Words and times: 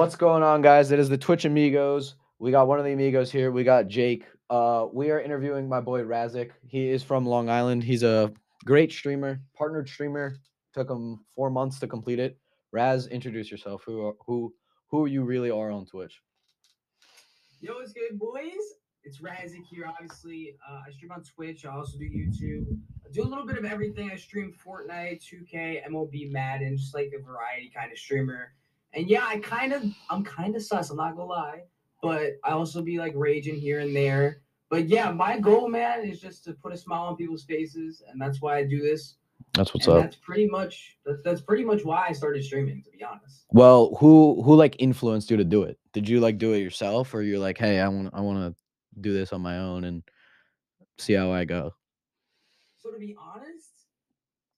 What's 0.00 0.16
going 0.16 0.42
on, 0.42 0.62
guys? 0.62 0.92
It 0.92 0.98
is 0.98 1.10
the 1.10 1.18
Twitch 1.18 1.44
Amigos. 1.44 2.14
We 2.38 2.50
got 2.50 2.66
one 2.66 2.78
of 2.78 2.86
the 2.86 2.92
Amigos 2.92 3.30
here. 3.30 3.52
We 3.52 3.64
got 3.64 3.86
Jake. 3.86 4.24
Uh, 4.48 4.86
we 4.90 5.10
are 5.10 5.20
interviewing 5.20 5.68
my 5.68 5.82
boy 5.82 6.00
Razzik. 6.00 6.52
He 6.66 6.88
is 6.88 7.02
from 7.02 7.26
Long 7.26 7.50
Island. 7.50 7.84
He's 7.84 8.02
a 8.02 8.32
great 8.64 8.90
streamer, 8.92 9.42
partnered 9.54 9.90
streamer. 9.90 10.36
Took 10.72 10.88
him 10.88 11.20
four 11.34 11.50
months 11.50 11.78
to 11.80 11.86
complete 11.86 12.18
it. 12.18 12.38
Raz, 12.72 13.08
introduce 13.08 13.50
yourself. 13.50 13.82
Who 13.84 14.06
are, 14.06 14.14
who 14.26 14.54
who 14.86 15.04
you 15.04 15.22
really 15.22 15.50
are 15.50 15.70
on 15.70 15.84
Twitch? 15.84 16.22
Yo, 17.60 17.74
what's 17.74 17.92
good, 17.92 18.18
boys? 18.18 18.56
It's 19.04 19.20
Razzik 19.20 19.66
here. 19.68 19.84
Obviously, 19.86 20.56
uh, 20.66 20.80
I 20.88 20.92
stream 20.92 21.12
on 21.12 21.22
Twitch. 21.24 21.66
I 21.66 21.76
also 21.76 21.98
do 21.98 22.06
YouTube. 22.06 22.64
I 23.06 23.12
do 23.12 23.22
a 23.22 23.28
little 23.28 23.44
bit 23.44 23.58
of 23.58 23.66
everything. 23.66 24.10
I 24.10 24.16
stream 24.16 24.54
Fortnite, 24.66 25.22
2K, 25.22 25.86
MLB, 25.90 26.32
Madden, 26.32 26.78
just 26.78 26.94
like 26.94 27.12
a 27.14 27.22
variety 27.22 27.70
kind 27.76 27.92
of 27.92 27.98
streamer. 27.98 28.54
And 28.92 29.08
yeah, 29.08 29.24
I 29.26 29.38
kind 29.38 29.72
of, 29.72 29.84
I'm 30.08 30.24
kind 30.24 30.56
of 30.56 30.62
sus. 30.62 30.90
I'm 30.90 30.96
not 30.96 31.16
gonna 31.16 31.28
lie, 31.28 31.62
but 32.02 32.32
I 32.44 32.50
also 32.50 32.82
be 32.82 32.98
like 32.98 33.12
raging 33.14 33.56
here 33.56 33.80
and 33.80 33.94
there. 33.94 34.42
But 34.68 34.88
yeah, 34.88 35.10
my 35.10 35.38
goal, 35.38 35.68
man, 35.68 36.04
is 36.04 36.20
just 36.20 36.44
to 36.44 36.52
put 36.54 36.72
a 36.72 36.76
smile 36.76 37.02
on 37.02 37.16
people's 37.16 37.44
faces, 37.44 38.02
and 38.08 38.20
that's 38.20 38.40
why 38.40 38.58
I 38.58 38.64
do 38.64 38.80
this. 38.80 39.16
That's 39.54 39.74
what's 39.74 39.86
and 39.86 39.96
up. 39.96 40.02
That's 40.02 40.16
pretty 40.16 40.46
much 40.46 40.96
that's, 41.04 41.20
that's 41.24 41.40
pretty 41.40 41.64
much 41.64 41.84
why 41.84 42.06
I 42.08 42.12
started 42.12 42.44
streaming, 42.44 42.82
to 42.84 42.90
be 42.90 43.02
honest. 43.02 43.46
Well, 43.50 43.96
who 43.98 44.42
who 44.42 44.54
like 44.54 44.76
influenced 44.78 45.30
you 45.30 45.36
to 45.36 45.44
do 45.44 45.62
it? 45.64 45.78
Did 45.92 46.08
you 46.08 46.20
like 46.20 46.38
do 46.38 46.52
it 46.52 46.58
yourself, 46.58 47.14
or 47.14 47.22
you're 47.22 47.38
like, 47.38 47.58
hey, 47.58 47.80
I 47.80 47.88
want 47.88 48.10
I 48.12 48.20
want 48.20 48.54
to 48.54 49.00
do 49.00 49.12
this 49.12 49.32
on 49.32 49.40
my 49.40 49.58
own 49.58 49.84
and 49.84 50.02
see 50.98 51.14
how 51.14 51.32
I 51.32 51.44
go? 51.44 51.74
So 52.78 52.90
to 52.90 52.98
be 52.98 53.16
honest, 53.18 53.86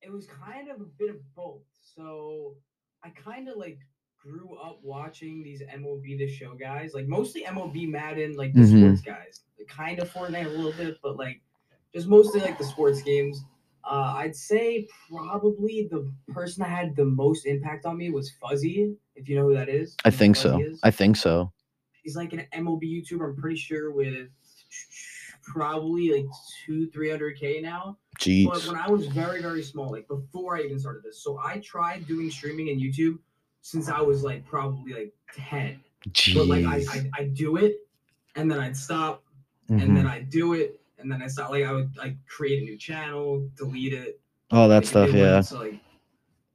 it 0.02 0.12
was 0.12 0.26
kind 0.26 0.68
of 0.68 0.80
a 0.80 0.86
bit 0.98 1.10
of 1.10 1.16
both. 1.34 1.62
So 1.80 2.56
I 3.04 3.10
kind 3.10 3.48
of 3.48 3.56
like 3.56 3.78
grew 4.22 4.54
up 4.56 4.78
watching 4.82 5.42
these 5.42 5.62
MLB 5.62 6.16
the 6.18 6.28
show 6.28 6.54
guys, 6.54 6.94
like 6.94 7.06
mostly 7.08 7.44
MLB 7.44 7.88
Madden, 7.88 8.34
like 8.36 8.52
the 8.54 8.60
Mhm. 8.60 8.96
sports 8.96 9.00
guys. 9.02 9.40
Kind 9.68 10.00
of 10.00 10.10
Fortnite 10.12 10.46
a 10.46 10.48
little 10.48 10.72
bit, 10.72 10.98
but 11.02 11.16
like 11.16 11.40
just 11.94 12.08
mostly 12.08 12.40
like 12.40 12.58
the 12.58 12.64
sports 12.64 13.02
games. 13.02 13.44
Uh, 13.84 14.14
I'd 14.16 14.34
say 14.36 14.86
probably 15.08 15.88
the 15.90 16.12
person 16.28 16.62
that 16.62 16.68
had 16.70 16.94
the 16.96 17.04
most 17.04 17.46
impact 17.46 17.84
on 17.84 17.96
me 17.96 18.10
was 18.10 18.30
Fuzzy, 18.40 18.94
if 19.16 19.28
you 19.28 19.34
know 19.36 19.48
who 19.48 19.54
that 19.54 19.68
is. 19.68 19.96
I 20.04 20.10
think 20.10 20.36
so. 20.36 20.58
is? 20.60 20.78
I 20.82 20.90
think 20.90 21.16
so. 21.16 21.52
he's 22.02 22.16
like 22.16 22.32
an 22.32 22.44
MLB 22.52 22.82
YouTuber. 23.02 23.30
I'm 23.30 23.36
pretty 23.36 23.56
sure 23.56 23.92
with 23.92 24.28
probably 25.42 26.10
like 26.12 26.26
two, 26.64 26.88
three 26.90 27.10
hundred 27.10 27.38
k 27.38 27.60
now. 27.60 27.98
Jeez. 28.18 28.44
But 28.46 28.64
when 28.66 28.76
I 28.76 28.88
was 28.88 29.06
very, 29.06 29.40
very 29.42 29.62
small, 29.62 29.90
like 29.90 30.06
before 30.08 30.56
I 30.56 30.62
even 30.62 30.78
started 30.78 31.02
this, 31.04 31.22
so 31.22 31.38
I 31.38 31.58
tried 31.58 32.06
doing 32.06 32.30
streaming 32.30 32.70
and 32.70 32.80
YouTube 32.80 33.18
since 33.62 33.88
I 33.88 34.00
was 34.00 34.22
like 34.22 34.44
probably 34.44 34.92
like 34.92 35.12
ten. 35.34 35.80
But 36.34 36.46
like 36.48 36.64
I, 36.66 36.80
Jeez. 36.80 37.10
I, 37.14 37.22
I 37.22 37.24
do 37.28 37.56
it, 37.56 37.76
and 38.36 38.50
then 38.50 38.58
I'd 38.58 38.76
stop, 38.76 39.22
and 39.68 39.80
mm-hmm. 39.80 39.94
then 39.94 40.06
I'd 40.06 40.28
do 40.28 40.52
it, 40.52 40.80
and 40.98 41.10
then 41.10 41.22
I 41.22 41.28
stop. 41.28 41.50
Like 41.50 41.64
I 41.64 41.72
would 41.72 41.96
like 41.96 42.16
create 42.26 42.62
a 42.62 42.64
new 42.64 42.76
channel, 42.76 43.48
delete 43.56 43.94
it, 43.94 44.20
All 44.50 44.68
that 44.68 44.84
stuff, 44.84 45.08
one, 45.08 45.18
yeah. 45.18 45.40
So 45.40 45.60
like, 45.60 45.80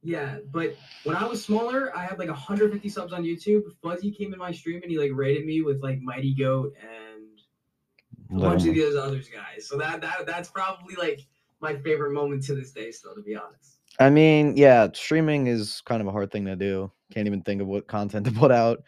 yeah. 0.02 0.38
But 0.52 0.76
when 1.04 1.16
I 1.16 1.24
was 1.24 1.42
smaller, 1.42 1.96
I 1.96 2.04
had 2.04 2.18
like 2.18 2.28
150 2.28 2.88
subs 2.88 3.12
on 3.12 3.24
YouTube. 3.24 3.62
Fuzzy 3.82 4.12
came 4.12 4.32
in 4.32 4.38
my 4.38 4.52
stream 4.52 4.80
and 4.82 4.90
he 4.90 4.98
like 4.98 5.10
rated 5.14 5.46
me 5.46 5.62
with 5.62 5.82
like 5.82 6.00
Mighty 6.00 6.34
Goat 6.34 6.74
and 6.80 8.38
a 8.38 8.40
bunch 8.40 8.66
of 8.66 8.74
those 8.74 8.96
other 8.96 9.18
guys. 9.18 9.66
So 9.66 9.78
that 9.78 10.02
that 10.02 10.26
that's 10.26 10.50
probably 10.50 10.94
like 10.94 11.22
my 11.60 11.74
favorite 11.76 12.12
moment 12.12 12.44
to 12.44 12.54
this 12.54 12.72
day, 12.72 12.90
still 12.90 13.14
to 13.14 13.22
be 13.22 13.34
honest. 13.34 13.77
I 13.98 14.10
mean, 14.10 14.56
yeah, 14.56 14.88
streaming 14.92 15.48
is 15.48 15.82
kind 15.84 16.00
of 16.00 16.06
a 16.06 16.12
hard 16.12 16.30
thing 16.30 16.44
to 16.46 16.56
do. 16.56 16.92
Can't 17.12 17.26
even 17.26 17.42
think 17.42 17.60
of 17.60 17.66
what 17.66 17.88
content 17.88 18.26
to 18.26 18.32
put 18.32 18.52
out 18.52 18.82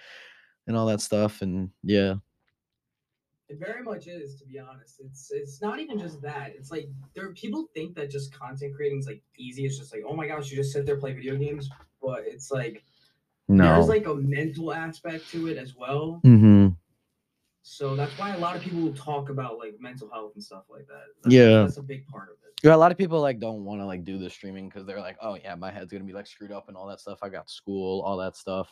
and 0.66 0.76
all 0.76 0.86
that 0.86 1.00
stuff. 1.00 1.42
And 1.42 1.70
yeah, 1.82 2.14
It 3.48 3.58
very 3.58 3.82
much 3.82 4.06
is, 4.06 4.36
to 4.36 4.46
be 4.46 4.58
honest. 4.58 5.00
It's 5.00 5.30
it's 5.32 5.60
not 5.60 5.80
even 5.80 5.98
just 5.98 6.22
that. 6.22 6.52
It's 6.56 6.70
like 6.70 6.88
there 7.14 7.32
people 7.32 7.66
think 7.74 7.94
that 7.96 8.10
just 8.10 8.32
content 8.32 8.74
creating 8.74 9.00
is 9.00 9.06
like 9.06 9.22
easy. 9.36 9.64
It's 9.64 9.78
just 9.78 9.92
like, 9.92 10.02
oh 10.06 10.14
my 10.14 10.26
gosh, 10.28 10.50
you 10.50 10.56
just 10.56 10.72
sit 10.72 10.86
there 10.86 10.96
play 10.96 11.12
video 11.12 11.36
games. 11.36 11.68
But 12.00 12.22
it's 12.26 12.50
like 12.50 12.84
no. 13.48 13.74
there's 13.74 13.88
like 13.88 14.06
a 14.06 14.14
mental 14.14 14.72
aspect 14.72 15.28
to 15.30 15.48
it 15.48 15.58
as 15.58 15.74
well. 15.76 16.20
mm-hmm. 16.24 16.68
So 17.62 17.94
that's 17.94 18.16
why 18.18 18.34
a 18.34 18.38
lot 18.38 18.56
of 18.56 18.62
people 18.62 18.92
talk 18.94 19.28
about 19.28 19.58
like 19.58 19.76
mental 19.80 20.08
health 20.10 20.32
and 20.34 20.42
stuff 20.42 20.64
like 20.70 20.86
that. 20.86 21.04
That's, 21.22 21.34
Yeah. 21.34 21.62
that's 21.62 21.76
a 21.76 21.82
big 21.82 22.06
part 22.06 22.30
of 22.30 22.36
it. 22.46 22.49
Yeah, 22.62 22.74
a 22.74 22.76
lot 22.76 22.92
of 22.92 22.98
people 22.98 23.20
like 23.20 23.38
don't 23.38 23.64
want 23.64 23.80
to 23.80 23.86
like 23.86 24.04
do 24.04 24.18
the 24.18 24.28
streaming 24.28 24.68
because 24.68 24.86
they're 24.86 25.00
like, 25.00 25.16
oh 25.22 25.36
yeah, 25.42 25.54
my 25.54 25.70
head's 25.70 25.90
gonna 25.90 26.04
be 26.04 26.12
like 26.12 26.26
screwed 26.26 26.52
up 26.52 26.68
and 26.68 26.76
all 26.76 26.86
that 26.88 27.00
stuff. 27.00 27.18
I 27.22 27.28
got 27.28 27.48
school, 27.48 28.02
all 28.02 28.16
that 28.18 28.36
stuff, 28.36 28.68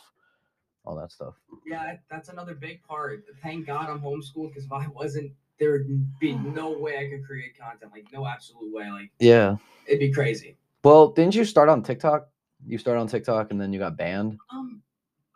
all 0.85 0.95
that 0.97 1.11
stuff. 1.11 1.35
Yeah, 1.67 1.97
that's 2.11 2.29
another 2.29 2.55
big 2.55 2.83
part. 2.83 3.25
Thank 3.43 3.67
God 3.67 3.89
I'm 3.89 4.01
homeschooled 4.01 4.51
because 4.51 4.65
if 4.65 4.73
I 4.73 4.87
wasn't, 4.89 5.33
there 5.59 5.73
would 5.73 6.19
be 6.21 6.35
no 6.35 6.77
way 6.79 6.99
I 6.99 7.09
could 7.09 7.25
create 7.27 7.59
content. 7.59 7.91
Like 7.93 8.07
no 8.13 8.27
absolute 8.27 8.73
way. 8.73 8.91
Like 8.91 9.11
Yeah. 9.21 9.57
it'd 9.87 10.01
be 10.01 10.13
crazy. 10.13 10.59
Well, 10.85 11.09
didn't 11.09 11.35
you 11.35 11.45
start 11.45 11.69
on 11.69 11.83
TikTok? 11.83 12.29
You 12.67 12.77
started 12.77 13.01
on 13.01 13.07
TikTok 13.07 13.51
and 13.51 13.61
then 13.61 13.73
you 13.73 13.79
got 13.79 13.97
banned. 13.97 14.39
Um, 14.53 14.83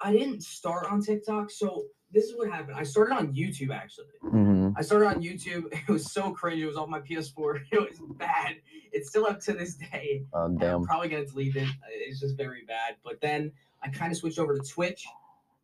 I 0.00 0.12
didn't 0.12 0.42
start 0.42 0.86
on 0.91 1.00
TikTok, 1.00 1.50
so 1.50 1.84
this 2.12 2.24
is 2.24 2.36
what 2.36 2.50
happened. 2.50 2.76
I 2.76 2.82
started 2.82 3.14
on 3.14 3.34
YouTube 3.34 3.74
actually. 3.74 4.06
Mm-hmm. 4.24 4.70
I 4.76 4.82
started 4.82 5.06
on 5.06 5.22
YouTube. 5.22 5.64
It 5.88 5.92
was 5.92 6.12
so 6.12 6.30
cringe. 6.32 6.60
It 6.60 6.66
was 6.66 6.76
on 6.76 6.90
my 6.90 7.00
PS4. 7.00 7.60
It 7.72 7.80
was 7.80 8.00
bad. 8.16 8.56
It's 8.92 9.08
still 9.08 9.26
up 9.26 9.40
to 9.42 9.52
this 9.52 9.74
day. 9.74 10.24
Oh 10.32 10.44
and 10.44 10.62
I'm 10.62 10.70
damn. 10.80 10.84
probably 10.84 11.08
gonna 11.08 11.26
delete 11.26 11.56
it. 11.56 11.68
It's 11.90 12.20
just 12.20 12.36
very 12.36 12.64
bad. 12.66 12.96
But 13.02 13.20
then 13.20 13.52
I 13.82 13.88
kind 13.88 14.12
of 14.12 14.18
switched 14.18 14.38
over 14.38 14.56
to 14.56 14.62
Twitch. 14.62 15.06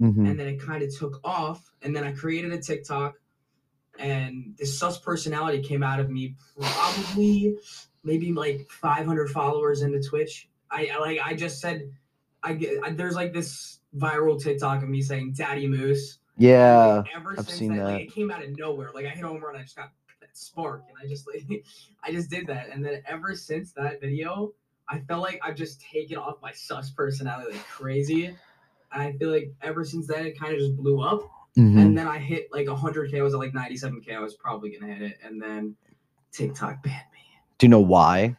Mm-hmm. 0.01 0.27
and 0.27 0.39
then 0.39 0.47
it 0.47 0.61
kind 0.61 0.81
of 0.85 0.97
took 0.97 1.21
off 1.25 1.73
and 1.83 1.97
then 1.97 2.05
i 2.05 2.13
created 2.13 2.53
a 2.53 2.59
tiktok 2.59 3.17
and 3.99 4.55
this 4.57 4.79
sus 4.79 4.97
personality 4.97 5.61
came 5.61 5.83
out 5.83 5.99
of 5.99 6.09
me 6.09 6.37
probably 6.61 7.57
maybe 8.05 8.33
like 8.33 8.69
500 8.71 9.29
followers 9.29 9.83
into 9.83 10.01
twitch 10.01 10.49
i, 10.71 10.89
I 10.95 10.99
like 10.99 11.19
i 11.25 11.35
just 11.35 11.61
said 11.61 11.91
i 12.45 12.53
get 12.53 12.79
I, 12.85 12.91
there's 12.91 13.17
like 13.17 13.33
this 13.33 13.81
viral 13.97 14.41
tiktok 14.41 14.85
of 14.85 14.89
me 14.89 15.03
saying 15.03 15.33
daddy 15.33 15.67
moose 15.67 16.19
Yeah. 16.39 17.03
like, 17.05 17.17
ever 17.17 17.31
I've 17.39 17.47
since 17.47 17.59
seen 17.59 17.77
that, 17.77 17.85
like 17.85 18.01
it 18.03 18.13
came 18.15 18.31
out 18.31 18.43
of 18.43 18.57
nowhere 18.57 18.91
like 18.95 19.07
i 19.07 19.09
hit 19.11 19.25
home 19.25 19.43
run 19.43 19.57
i 19.57 19.63
just 19.63 19.77
got 19.77 19.91
that 20.21 20.37
spark 20.37 20.85
and 20.89 20.97
i 21.03 21.09
just 21.09 21.27
like 21.27 21.65
i 22.05 22.13
just 22.13 22.31
did 22.31 22.47
that 22.47 22.69
and 22.73 22.85
then 22.85 23.03
ever 23.07 23.35
since 23.35 23.73
that 23.73 24.01
video 24.01 24.53
i 24.89 24.99
felt 25.01 25.23
like 25.23 25.41
i've 25.43 25.57
just 25.57 25.81
taken 25.81 26.17
off 26.17 26.37
my 26.43 26.53
sus 26.53 26.91
personality 26.91 27.53
like 27.53 27.67
crazy 27.67 28.37
I 28.91 29.13
feel 29.19 29.31
like 29.31 29.53
ever 29.61 29.85
since 29.85 30.07
then 30.07 30.25
it 30.25 30.39
kind 30.39 30.55
of 30.55 30.59
just 30.61 30.75
blew 30.77 31.03
up, 31.03 31.21
Mhm. 31.59 31.79
and 31.79 31.99
then 31.99 32.09
I 32.09 32.19
hit 32.19 32.49
like 32.51 32.69
100k. 32.69 33.19
I 33.19 33.23
was 33.23 33.35
at 33.35 33.39
like 33.39 33.53
97k. 33.53 34.15
I 34.15 34.21
was 34.21 34.35
probably 34.35 34.71
gonna 34.71 34.93
hit 34.95 35.03
it, 35.03 35.19
and 35.23 35.41
then 35.41 35.77
TikTok 36.33 36.83
banned 36.83 37.05
me. 37.13 37.21
Do 37.59 37.67
you 37.67 37.69
know 37.69 37.81
why? 37.81 38.37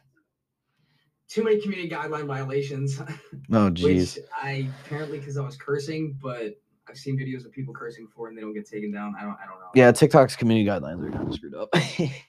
Too 1.28 1.44
many 1.44 1.60
community 1.60 1.88
guideline 1.88 2.26
violations, 2.26 3.00
Oh 3.52 3.70
jeez. 3.70 4.18
I 4.34 4.68
apparently 4.84 5.20
because 5.20 5.36
I 5.36 5.44
was 5.44 5.56
cursing, 5.56 6.18
but 6.20 6.60
I've 6.90 6.96
seen 6.98 7.16
videos 7.16 7.44
of 7.46 7.52
people 7.52 7.72
cursing 7.72 8.06
before 8.06 8.28
and 8.28 8.36
they 8.36 8.42
don't 8.42 8.52
get 8.54 8.68
taken 8.68 8.92
down. 8.92 9.14
I 9.18 9.22
don't. 9.22 9.30
I 9.42 9.46
don't 9.46 9.60
know. 9.60 9.66
Yeah, 9.74 9.92
TikTok's 9.92 10.34
community 10.36 10.68
guidelines 10.68 11.06
are 11.06 11.10
kind 11.12 11.28
of 11.28 11.34
screwed 11.34 11.54
up. 11.54 11.68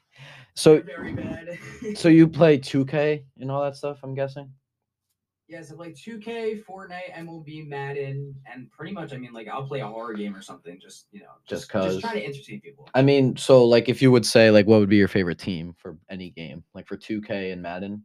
so 0.56 0.82
very 0.82 1.14
bad. 1.14 1.58
so 1.96 2.08
you 2.10 2.28
play 2.28 2.58
2K 2.60 3.24
and 3.40 3.50
all 3.52 3.64
that 3.64 3.76
stuff, 3.76 4.00
I'm 4.04 4.14
guessing? 4.14 4.52
yes, 5.48 5.72
I 5.72 5.76
play 5.76 5.94
2K, 5.94 6.62
Fortnite, 6.68 7.14
MLB, 7.18 7.68
Madden, 7.68 8.36
and 8.52 8.70
pretty 8.70 8.94
much 8.94 9.14
I 9.14 9.18
mean 9.18 9.34
like 9.34 9.48
I'll 9.48 9.66
play 9.66 9.80
a 9.82 9.88
horror 9.88 10.14
game 10.14 10.36
or 10.36 10.42
something. 10.42 10.80
Just 10.80 11.08
you 11.12 11.22
know, 11.22 11.26
Just 11.48 11.64
just 11.64 11.72
'cause. 11.72 11.94
just 11.96 12.02
try 12.06 12.14
to 12.14 12.26
entertain 12.26 12.62
people. 12.62 12.88
I 12.94 13.02
mean, 13.02 13.36
so 13.36 13.66
like 13.66 13.90
if 13.90 14.02
you 14.02 14.12
would 14.12 14.26
say 14.26 14.52
like 14.52 14.68
what 14.68 14.80
would 14.80 14.90
be 14.90 14.98
your 14.98 15.08
favorite 15.08 15.40
team 15.40 15.74
for 15.78 15.98
any 16.10 16.30
game? 16.30 16.64
Like 16.76 16.88
for 16.88 16.98
2K 16.98 17.52
and 17.52 17.62
Madden? 17.62 18.04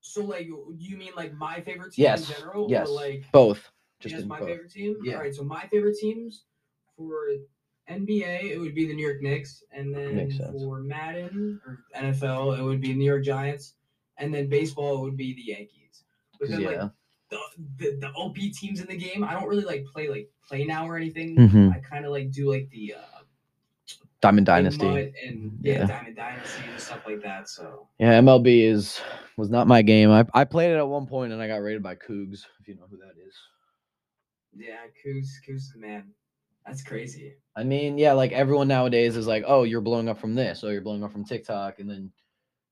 So 0.00 0.24
like 0.24 0.46
you 0.46 0.96
mean 0.96 1.12
like 1.16 1.34
my 1.34 1.60
favorite 1.60 1.92
team 1.92 2.04
Yes, 2.04 2.28
in 2.30 2.34
general, 2.36 2.66
yes. 2.70 2.88
or 2.88 2.94
like 2.94 3.24
Both. 3.32 3.70
Just 4.00 4.26
my 4.26 4.38
both. 4.38 4.48
favorite 4.48 4.70
team. 4.72 4.96
Yeah. 5.02 5.14
All 5.14 5.20
right. 5.20 5.34
So 5.34 5.44
my 5.44 5.62
favorite 5.66 5.96
teams 5.98 6.44
for 6.96 7.28
NBA, 7.88 8.50
it 8.52 8.58
would 8.58 8.74
be 8.74 8.86
the 8.86 8.94
New 8.94 9.06
York 9.06 9.20
Knicks, 9.22 9.62
and 9.72 9.94
then 9.94 10.16
Makes 10.16 10.36
sense. 10.38 10.50
for 10.62 10.80
Madden 10.80 11.60
or 11.66 11.84
NFL, 11.94 12.58
it 12.58 12.62
would 12.62 12.80
be 12.80 12.94
New 12.94 13.04
York 13.04 13.24
Giants, 13.24 13.74
and 14.18 14.32
then 14.32 14.48
baseball 14.48 14.98
it 14.98 15.00
would 15.02 15.16
be 15.16 15.34
the 15.34 15.42
Yankees. 15.42 16.04
But 16.38 16.46
'Cause, 16.48 16.50
then 16.56 16.60
yeah. 16.62 16.82
like 16.84 16.90
the, 17.28 17.38
the 17.78 17.96
the 18.00 18.12
OP 18.14 18.36
teams 18.52 18.80
in 18.80 18.86
the 18.86 18.96
game, 18.96 19.22
I 19.24 19.32
don't 19.34 19.48
really 19.48 19.64
like 19.64 19.84
play 19.86 20.08
like 20.08 20.30
play 20.46 20.64
now 20.64 20.86
or 20.88 20.96
anything. 20.96 21.36
Mhm. 21.36 21.74
I 21.74 21.78
kind 21.80 22.04
of 22.04 22.10
like 22.12 22.30
do 22.30 22.50
like 22.50 22.68
the 22.70 22.94
uh, 22.94 23.22
Diamond 24.20 24.46
like 24.48 24.56
Dynasty. 24.56 25.12
And 25.26 25.58
yeah, 25.62 25.80
Yeah. 25.80 25.86
Diamond 25.86 26.16
Dynasty 26.16 26.62
and 26.70 26.80
stuff 26.80 27.00
like 27.06 27.22
that. 27.22 27.48
So 27.48 27.88
Yeah, 27.98 28.20
MLB 28.20 28.64
is 28.64 29.00
was 29.36 29.48
not 29.50 29.66
my 29.66 29.82
game. 29.82 30.10
I, 30.10 30.24
I 30.34 30.44
played 30.44 30.70
it 30.72 30.76
at 30.76 30.86
one 30.88 31.06
point 31.06 31.32
and 31.32 31.40
I 31.42 31.46
got 31.48 31.56
rated 31.62 31.82
by 31.82 31.94
Cougs, 31.94 32.44
if 32.60 32.68
you 32.68 32.74
know 32.76 32.86
who 32.90 32.98
that 32.98 33.14
is. 33.26 33.34
Yeah, 34.56 34.86
Kuz 35.04 35.26
Kuz 35.48 35.56
is 35.56 35.72
the 35.74 35.80
man. 35.80 36.10
That's 36.66 36.82
crazy. 36.82 37.34
I 37.56 37.64
mean, 37.64 37.98
yeah, 37.98 38.12
like 38.12 38.32
everyone 38.32 38.68
nowadays 38.68 39.16
is 39.16 39.26
like, 39.26 39.44
oh, 39.46 39.62
you're 39.64 39.80
blowing 39.80 40.08
up 40.08 40.18
from 40.18 40.34
this, 40.34 40.62
or 40.62 40.72
you're 40.72 40.82
blowing 40.82 41.02
up 41.02 41.12
from 41.12 41.24
TikTok, 41.24 41.78
and 41.80 41.88
then 41.88 42.12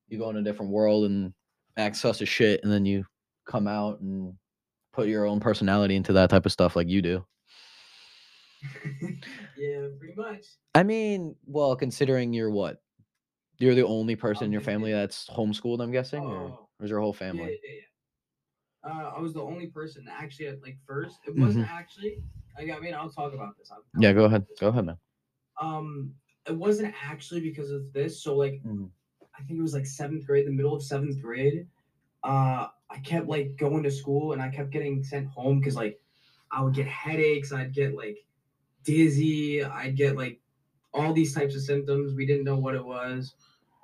you 0.08 0.18
go 0.18 0.30
in 0.30 0.36
a 0.36 0.42
different 0.42 0.72
world 0.72 1.04
and 1.06 1.32
act 1.76 1.96
sus 1.96 2.20
as 2.22 2.28
shit, 2.28 2.60
and 2.62 2.72
then 2.72 2.84
you 2.84 3.04
come 3.46 3.66
out 3.66 4.00
and 4.00 4.34
put 4.92 5.08
your 5.08 5.26
own 5.26 5.40
personality 5.40 5.96
into 5.96 6.12
that 6.12 6.30
type 6.30 6.46
of 6.46 6.52
stuff 6.52 6.76
like 6.76 6.88
you 6.88 7.02
do. 7.02 7.24
yeah, 9.56 9.86
pretty 9.98 10.14
much. 10.16 10.44
I 10.74 10.82
mean, 10.82 11.34
well, 11.46 11.76
considering 11.76 12.32
you're 12.32 12.50
what? 12.50 12.80
You're 13.58 13.74
the 13.74 13.86
only 13.86 14.16
person 14.16 14.44
in 14.46 14.52
your 14.52 14.60
family 14.60 14.92
that's 14.92 15.26
homeschooled, 15.28 15.82
I'm 15.82 15.90
guessing, 15.90 16.22
or, 16.22 16.30
Oh, 16.30 16.68
or 16.78 16.84
is 16.84 16.90
your 16.90 17.00
whole 17.00 17.16
yeah, 17.20 17.26
yeah, 17.26 17.32
family? 17.32 17.60
yeah. 17.64 17.80
Uh, 18.84 19.12
I 19.16 19.20
was 19.20 19.34
the 19.34 19.42
only 19.42 19.66
person 19.66 20.06
actually 20.08 20.46
at 20.46 20.62
like 20.62 20.78
first. 20.86 21.20
It 21.26 21.34
Mhm. 21.34 21.40
wasn't 21.40 21.70
actually. 21.70 22.22
Like, 22.56 22.70
I 22.70 22.78
mean, 22.80 22.94
I'll 22.94 23.10
talk 23.10 23.34
about 23.34 23.56
this. 23.56 23.70
I'll, 23.70 23.84
Yeah, 24.00 24.12
go 24.12 24.24
ahead. 24.24 24.46
Go 24.58 24.68
ahead, 24.68 24.86
man. 24.86 24.98
Um, 25.60 26.14
it 26.46 26.56
wasn't 26.56 26.94
actually 27.02 27.40
because 27.40 27.70
of 27.70 27.92
this. 27.92 28.22
So 28.22 28.36
like, 28.36 28.62
Mhm. 28.64 28.90
I 29.38 29.42
think 29.42 29.58
it 29.58 29.62
was 29.62 29.74
like 29.74 29.86
seventh 29.86 30.26
grade, 30.26 30.46
the 30.46 30.52
middle 30.52 30.74
of 30.74 30.82
seventh 30.82 31.20
grade. 31.20 31.68
Uh, 32.24 32.68
I 32.90 32.98
kept 33.00 33.28
like 33.28 33.56
going 33.56 33.82
to 33.84 33.90
school 33.90 34.32
and 34.32 34.42
I 34.42 34.50
kept 34.50 34.70
getting 34.70 35.02
sent 35.04 35.28
home 35.28 35.60
because 35.60 35.76
like 35.76 36.00
I 36.50 36.62
would 36.62 36.74
get 36.74 36.86
headaches, 36.86 37.52
I'd 37.52 37.74
get 37.74 37.94
like 37.94 38.26
dizzy, 38.84 39.62
I'd 39.62 39.96
get 39.96 40.16
like 40.16 40.40
all 40.94 41.12
these 41.12 41.34
types 41.34 41.54
of 41.54 41.62
symptoms. 41.62 42.14
We 42.14 42.26
didn't 42.26 42.44
know 42.44 42.58
what 42.58 42.74
it 42.74 42.84
was, 42.84 43.34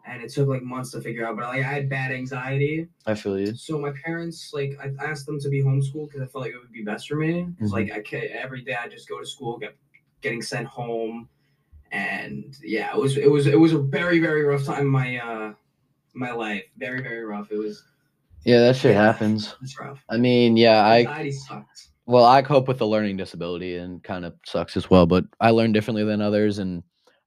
and 0.06 0.22
it 0.22 0.30
took 0.32 0.48
like 0.48 0.62
months 0.62 0.90
to 0.92 1.00
figure 1.00 1.26
out. 1.26 1.36
But 1.36 1.46
like 1.48 1.60
I 1.64 1.72
had 1.72 1.88
bad 1.88 2.10
anxiety, 2.12 2.88
I 3.06 3.14
feel 3.14 3.38
you. 3.38 3.54
so 3.54 3.78
my 3.78 3.92
parents 4.04 4.50
like 4.52 4.78
I 4.82 4.90
asked 5.04 5.26
them 5.26 5.40
to 5.40 5.48
be 5.48 5.62
homeschooled 5.62 6.08
because 6.08 6.22
I 6.22 6.26
felt 6.26 6.44
like 6.44 6.52
it 6.54 6.58
would 6.58 6.72
be 6.72 6.82
best 6.82 7.08
for 7.08 7.16
me. 7.16 7.44
Because 7.44 7.70
Mhm. 7.70 7.74
like 7.74 7.92
I 7.92 8.02
ca 8.02 8.28
every 8.28 8.62
day 8.62 8.74
I 8.74 8.88
just 8.88 9.08
go 9.08 9.18
to 9.18 9.26
school, 9.26 9.58
get 9.58 9.76
getting 10.20 10.42
sent 10.42 10.66
home, 10.66 11.28
and 11.92 12.56
yeah, 12.62 12.90
it 12.94 12.98
was 13.00 13.16
it 13.16 13.30
was 13.30 13.46
it 13.46 13.58
was 13.58 13.72
a 13.72 13.78
very 13.78 14.18
very 14.18 14.42
rough 14.42 14.64
time 14.64 14.80
in 14.82 14.86
my 14.88 15.18
uh 15.18 15.54
my 16.14 16.32
life. 16.32 16.64
Very 16.76 17.02
very 17.02 17.24
rough. 17.24 17.50
It 17.50 17.58
was 17.58 17.82
Yeah, 18.44 18.60
that 18.60 18.76
shit 18.76 18.92
Yeah. 18.94 19.02
happens. 19.02 19.54
it's 19.62 19.78
rough. 19.80 20.04
I 20.10 20.18
mean, 20.18 20.56
yeah, 20.58 20.84
I 20.84 20.98
Anxiety 21.00 21.30
sucks. 21.32 21.88
well, 22.06 22.24
I 22.26 22.42
cope 22.42 22.68
with 22.68 22.80
a 22.82 22.84
learning 22.86 23.16
disability 23.16 23.76
and 23.76 24.02
kind 24.02 24.24
of 24.26 24.34
sucks 24.44 24.76
as 24.76 24.90
well, 24.90 25.06
but 25.06 25.24
I 25.40 25.50
learn 25.50 25.72
differently 25.72 26.04
than 26.04 26.20
others 26.20 26.58
and 26.58 26.82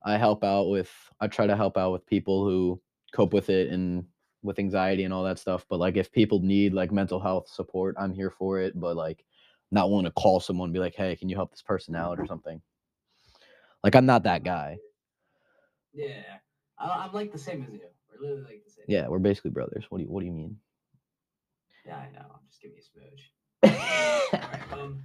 I 0.08 0.18
help 0.18 0.44
out 0.46 0.70
with 0.70 0.90
I 1.20 1.28
try 1.28 1.48
to 1.48 1.56
help 1.56 1.78
out 1.78 1.92
with 1.92 2.06
people 2.06 2.46
who 2.46 2.82
cope 3.12 3.34
with 3.34 3.50
it 3.50 3.70
and 3.72 4.06
with 4.42 4.58
anxiety 4.58 5.04
and 5.04 5.14
all 5.14 5.26
that 5.26 5.38
stuff. 5.38 5.66
But 5.70 5.80
like 5.80 5.98
if 5.98 6.14
people 6.14 6.40
need 6.40 6.74
like 6.74 6.94
mental 6.94 7.20
health 7.20 7.50
support, 7.50 7.96
I'm 8.00 8.14
here 8.14 8.32
for 8.32 8.60
it. 8.60 8.80
But 8.80 8.96
like 8.96 9.26
not 9.70 9.90
want 9.90 10.06
to 10.06 10.12
call 10.12 10.40
someone 10.40 10.68
and 10.68 10.74
be 10.74 10.80
like, 10.80 10.96
hey, 10.96 11.18
can 11.18 11.28
you 11.28 11.36
help 11.36 11.52
this 11.52 11.62
person 11.62 11.94
out 11.94 12.20
or 12.20 12.26
something? 12.26 12.62
Like 13.84 13.96
I'm 13.96 14.06
not 14.06 14.24
that 14.24 14.46
guy. 14.46 14.78
Yeah, 15.94 16.24
I, 16.80 17.06
I'm 17.06 17.14
like 17.14 17.34
the 17.34 17.38
same 17.38 17.64
as 17.68 17.74
you. 17.74 17.82
We're 18.10 18.22
literally 18.22 18.44
like 18.44 18.64
the 18.66 18.72
same. 18.72 18.86
Yeah, 18.88 19.10
we're 19.10 19.20
basically 19.20 19.52
brothers. 19.52 19.86
What 19.90 19.98
do 19.98 20.06
you 20.06 20.10
what 20.10 20.22
do 20.22 20.26
you 20.26 20.32
mean? 20.32 20.58
Yeah, 21.86 21.98
I 21.98 22.12
know. 22.14 22.26
I'm 22.34 22.48
just 22.50 22.62
giving 22.62 22.78
you 22.78 22.84
a 22.84 23.72
smooch. 23.74 24.34
Um, 24.74 25.02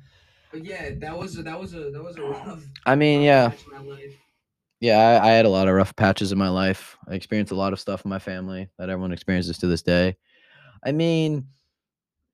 but 0.53 0.65
yeah, 0.65 0.91
that 0.99 1.19
was 1.19 1.39
a, 1.39 1.43
that 1.45 1.59
was 1.59 1.73
a 1.73 1.91
that 1.91 2.03
was 2.03 2.17
a 2.17 2.23
rough. 2.47 2.63
I 2.85 2.95
mean, 2.95 3.23
yeah. 3.23 3.49
patch 3.49 3.67
in 3.67 3.73
my 3.87 3.93
life. 3.93 4.02
Yeah, 4.83 4.99
I, 5.23 5.29
I 5.29 5.33
had 5.33 5.47
a 5.47 5.51
lot 5.51 5.69
of 5.69 5.75
rough 5.75 5.97
patches 5.97 6.33
in 6.33 6.39
my 6.39 6.51
life. 6.51 6.99
I 7.09 7.15
experienced 7.15 7.53
a 7.53 7.57
lot 7.57 7.73
of 7.73 7.81
stuff 7.81 8.05
in 8.05 8.11
my 8.11 8.21
family 8.21 8.69
that 8.79 8.91
everyone 8.91 9.13
experiences 9.13 9.59
to 9.61 9.69
this 9.69 9.83
day. 9.83 10.17
I 10.85 10.93
mean, 10.93 11.47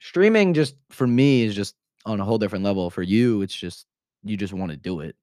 streaming 0.00 0.54
just 0.54 0.76
for 0.90 1.06
me 1.06 1.42
is 1.44 1.54
just 1.54 1.76
on 2.06 2.20
a 2.20 2.24
whole 2.24 2.38
different 2.38 2.64
level. 2.64 2.90
For 2.90 3.02
you, 3.02 3.42
it's 3.42 3.54
just 3.54 3.86
you 4.24 4.36
just 4.36 4.54
want 4.54 4.72
to 4.72 4.78
do 4.78 5.00
it. 5.00 5.16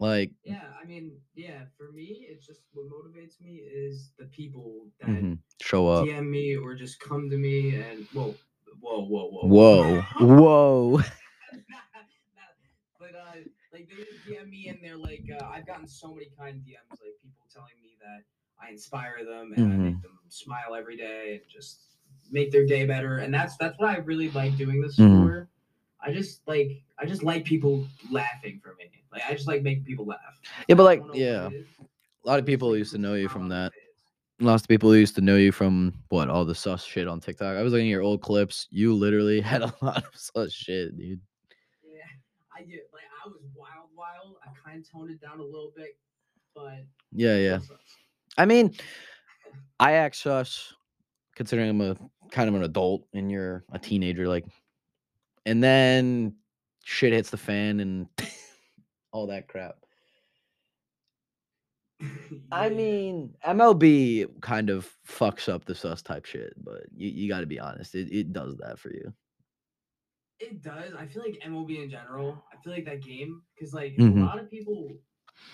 Like, 0.00 0.32
Yeah, 0.44 0.62
I 0.82 0.86
mean, 0.86 1.12
yeah, 1.34 1.64
for 1.78 1.92
me, 1.92 2.26
it's 2.28 2.46
just 2.46 2.62
what 2.72 2.86
motivates 2.86 3.40
me 3.40 3.62
is 3.72 4.10
the 4.18 4.26
people 4.26 4.86
that 5.00 5.10
mhm, 5.10 5.38
show 5.60 5.88
up. 5.88 6.08
DM 6.08 6.30
me 6.30 6.56
or 6.56 6.74
just 6.74 7.00
come 7.00 7.30
to 7.30 7.36
me 7.36 7.70
and 7.72 8.06
whoa, 8.12 8.34
whoa, 8.80 9.04
whoa, 9.06 9.28
whoa, 9.30 9.48
Whoa, 9.48 10.00
whoa. 10.20 11.00
but 12.98 13.14
uh, 13.14 13.38
like 13.72 13.88
they 13.88 14.32
DM 14.32 14.48
me 14.50 14.68
and 14.68 14.78
they're 14.82 14.96
like, 14.96 15.24
uh, 15.40 15.44
I've 15.46 15.66
gotten 15.66 15.86
so 15.86 16.12
many 16.14 16.28
kind 16.38 16.60
DMs, 16.60 16.90
like 17.00 17.16
people 17.22 17.46
telling 17.52 17.72
me 17.82 17.96
that 18.00 18.22
I 18.62 18.70
inspire 18.70 19.24
them 19.24 19.52
and 19.54 19.62
I 19.72 19.76
Mhm. 19.76 19.82
make 19.84 20.02
them 20.02 20.18
smile 20.28 20.74
every 20.74 20.96
day 20.96 21.40
and 21.42 21.50
just 21.50 21.96
make 22.30 22.50
their 22.50 22.66
day 22.66 22.86
better. 22.86 23.18
And 23.18 23.32
that's 23.32 23.56
that's 23.56 23.78
what 23.78 23.90
I 23.90 23.98
really 23.98 24.30
like 24.30 24.56
doing 24.56 24.80
this 24.80 24.98
Mhm. 24.98 25.22
for. 25.24 25.48
I 26.00 26.12
just 26.12 26.46
like 26.46 26.82
I 26.98 27.06
just 27.06 27.22
like 27.22 27.44
people 27.44 27.88
laughing 28.10 28.60
for 28.60 28.74
me. 28.74 28.90
Like 29.12 29.22
I 29.28 29.32
just 29.34 29.46
like 29.46 29.62
making 29.62 29.84
people 29.84 30.04
laugh. 30.06 30.40
Yeah, 30.68 30.74
but 30.74 30.84
like, 30.84 30.98
don't 31.00 31.08
know 31.08 31.12
what 31.12 31.18
yeah, 31.20 31.50
a 32.24 32.26
lot 32.26 32.38
of 32.38 32.46
people 32.46 32.76
used 32.76 32.92
to 32.92 32.98
know 32.98 33.14
you 33.14 33.28
from 33.28 33.48
that. 33.48 33.72
Lots 34.40 34.62
of 34.64 34.68
people 34.68 34.94
used 34.96 35.14
to 35.16 35.20
know 35.20 35.36
you 35.36 35.52
from 35.52 35.94
what 36.08 36.28
all 36.28 36.44
the 36.44 36.54
sus 36.54 36.82
shit 36.84 37.06
on 37.06 37.20
TikTok. 37.20 37.56
I 37.56 37.62
was 37.62 37.72
looking 37.72 37.86
at 37.86 37.90
your 37.90 38.02
old 38.02 38.22
clips. 38.22 38.66
You 38.70 38.94
literally 38.94 39.40
had 39.52 39.62
a 39.62 39.72
lot 39.82 40.04
of 40.04 40.10
sus 40.14 40.52
shit, 40.52 40.96
dude. 40.96 41.20
Yeah, 41.84 42.00
I 42.56 42.62
do. 42.62 42.78
like 42.92 43.02
I 43.24 43.28
was 43.28 43.42
wild, 43.54 43.88
wild. 43.96 44.36
I 44.42 44.48
kind 44.64 44.80
of 44.80 44.90
toned 44.90 45.10
it 45.10 45.20
down 45.20 45.38
a 45.38 45.44
little 45.44 45.72
bit, 45.76 45.96
but 46.54 46.84
Yeah, 47.12 47.36
yeah. 47.36 47.58
I 48.36 48.46
mean, 48.46 48.74
I 49.78 49.92
act 49.92 50.16
sus 50.16 50.74
considering 51.36 51.70
I'm 51.70 51.80
a 51.80 51.96
kind 52.30 52.48
of 52.48 52.54
an 52.54 52.64
adult 52.64 53.06
and 53.12 53.30
you're 53.30 53.64
a 53.72 53.78
teenager, 53.78 54.26
like, 54.26 54.46
and 55.46 55.62
then 55.62 56.36
shit 56.84 57.12
hits 57.12 57.30
the 57.30 57.36
fan 57.36 57.80
and 57.80 58.06
all 59.12 59.28
that 59.28 59.48
crap. 59.48 59.76
I 62.52 62.70
mean, 62.70 63.34
MLB 63.46 64.40
kind 64.40 64.70
of 64.70 64.90
fucks 65.08 65.48
up 65.48 65.64
the 65.64 65.74
sus 65.74 66.02
type 66.02 66.24
shit, 66.24 66.54
but 66.56 66.82
you, 66.94 67.08
you 67.08 67.28
got 67.28 67.40
to 67.40 67.46
be 67.46 67.60
honest, 67.60 67.94
it, 67.94 68.10
it 68.10 68.32
does 68.32 68.56
that 68.56 68.78
for 68.78 68.90
you. 68.90 69.12
It 70.42 70.60
does. 70.60 70.92
I 70.98 71.06
feel 71.06 71.22
like 71.22 71.38
MLB 71.46 71.84
in 71.84 71.88
general. 71.90 72.42
I 72.52 72.56
feel 72.62 72.72
like 72.72 72.84
that 72.86 73.00
game 73.00 73.42
because 73.54 73.72
like 73.72 73.94
Mhm. 73.96 74.22
a 74.22 74.24
lot 74.24 74.40
of 74.40 74.50
people 74.50 74.90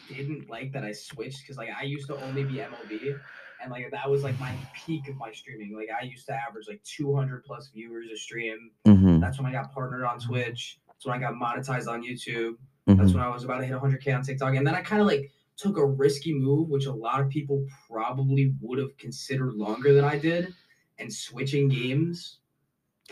didn't 0.09 0.49
like 0.49 0.73
that 0.73 0.83
I 0.83 0.93
switched 0.93 1.43
because 1.43 1.59
like 1.59 1.69
I 1.79 1.83
used 1.83 2.07
to 2.09 2.17
only 2.25 2.43
be 2.43 2.61
MLB 2.61 3.15
and 3.61 3.71
like 3.71 3.91
that 3.91 4.11
was 4.11 4.23
like 4.23 4.39
my 4.41 4.55
peak 4.75 5.09
of 5.09 5.17
my 5.17 5.31
streaming. 5.33 5.77
Like 5.77 5.89
I 5.91 6.05
used 6.05 6.27
to 6.27 6.33
average 6.33 6.69
like 6.69 6.83
200 6.85 7.45
plus 7.45 7.69
viewers 7.69 8.07
a 8.11 8.17
stream. 8.17 8.71
Mm-hmm. 8.87 9.21
That's 9.21 9.39
when 9.39 9.47
I 9.47 9.53
got 9.53 9.73
partnered 9.73 10.05
on 10.05 10.19
Twitch. 10.21 10.81
That's 10.87 11.05
when 11.05 11.17
I 11.17 11.21
got 11.21 11.35
monetized 11.35 11.87
on 11.87 12.03
YouTube. 12.03 12.57
Mm-hmm. 12.87 12.97
That's 12.97 13.13
when 13.13 13.23
I 13.23 13.29
was 13.29 13.45
about 13.45 13.59
to 13.59 13.67
hit 13.67 13.77
100k 13.77 14.15
on 14.17 14.23
TikTok, 14.23 14.55
and 14.55 14.67
then 14.67 14.75
I 14.75 14.81
kind 14.81 15.03
of 15.03 15.07
like 15.07 15.31
took 15.57 15.77
a 15.77 15.85
risky 15.85 16.33
move, 16.33 16.71
which 16.71 16.87
a 16.87 16.93
lot 16.93 17.21
of 17.21 17.29
people 17.29 17.67
probably 17.91 18.55
would 18.63 18.79
have 18.79 18.97
considered 18.97 19.53
longer 19.55 19.93
than 19.93 20.05
I 20.05 20.17
did, 20.19 20.55
and 20.99 21.13
switching 21.13 21.69
games. 21.69 22.39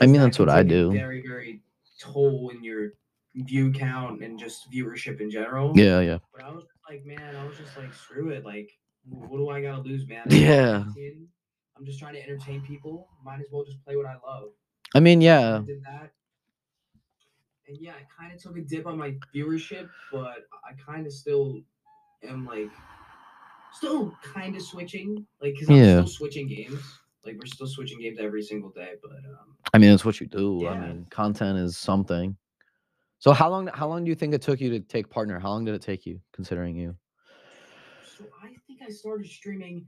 I 0.01 0.07
mean, 0.07 0.15
that 0.15 0.25
that's 0.25 0.39
what 0.39 0.49
I 0.49 0.63
do. 0.63 0.93
Very, 0.93 1.21
very 1.27 1.61
toll 2.01 2.51
in 2.55 2.63
your 2.63 2.91
view 3.35 3.71
count 3.71 4.23
and 4.23 4.39
just 4.39 4.71
viewership 4.73 5.21
in 5.21 5.31
general. 5.31 5.73
Yeah, 5.77 6.01
yeah. 6.01 6.19
But 6.35 6.45
I 6.45 6.51
was 6.51 6.65
like, 6.89 7.05
man, 7.05 7.37
I 7.37 7.45
was 7.47 7.57
just 7.57 7.77
like, 7.77 7.93
screw 7.93 8.31
it. 8.31 8.45
Like, 8.45 8.71
what 9.09 9.39
do 9.39 9.49
I 9.51 9.61
gotta 9.63 9.83
lose, 9.83 10.07
man? 10.09 10.25
Yeah. 10.31 10.77
I'm 10.85 10.95
18, 10.97 11.29
I'm 11.77 11.85
just 11.85 11.99
trying 11.99 12.15
to 12.15 12.23
entertain 12.23 12.63
people. 12.63 13.09
Might 13.25 13.41
as 13.41 13.47
well 13.53 13.65
just 13.65 13.85
play 13.85 13.97
what 13.97 14.07
I 14.07 14.17
love. 14.27 14.51
I 14.95 15.01
mean, 15.01 15.21
I 15.21 15.25
yeah. 15.25 15.63
did 15.67 15.83
that. 15.85 16.13
And 17.69 17.77
yeah, 17.81 17.93
I 17.93 18.07
kind 18.19 18.33
of 18.33 18.41
took 18.41 18.57
a 18.57 18.61
dip 18.61 18.87
on 18.87 18.97
my 18.97 19.17
viewership, 19.35 19.89
but 20.13 20.47
I 20.65 20.73
kind 20.85 21.07
of 21.07 21.13
still 21.13 21.61
am 22.27 22.47
like, 22.47 22.71
still 23.73 24.17
kind 24.23 24.55
of 24.57 24.63
switching. 24.63 25.27
Like, 25.43 25.55
because 25.55 25.69
I'm 25.69 25.77
Yeah. 25.77 25.97
still 25.97 26.07
switching 26.07 26.49
games. 26.49 26.81
Like, 27.27 27.37
we're 27.39 27.47
still 27.47 27.67
switching 27.67 28.01
games 28.01 28.19
every 28.21 28.43
single 28.43 28.71
day. 28.71 28.95
But 29.03 29.19
um, 29.29 29.57
I 29.75 29.79
mean, 29.79 29.91
that's 29.91 30.05
what 30.05 30.21
you 30.21 30.27
do. 30.27 30.67
I 30.69 30.75
mean, 30.75 31.07
content 31.11 31.59
is 31.59 31.77
something. 31.77 32.37
So 33.19 33.33
how 33.33 33.49
long 33.51 33.67
how 33.69 33.89
long 33.89 34.05
do 34.05 34.09
you 34.11 34.15
think 34.15 34.35
it 34.35 34.43
took 34.43 34.61
you 34.61 34.71
to 34.71 34.81
take 34.81 35.09
partner? 35.11 35.39
How 35.39 35.51
long 35.51 35.65
did 35.65 35.75
it 35.75 35.83
take 35.83 36.07
you 36.07 36.21
considering 36.33 36.77
you? 36.77 36.95
so 38.17 38.25
I 38.43 38.49
think 38.67 38.81
I 38.87 38.91
started 38.91 39.27
streaming 39.27 39.87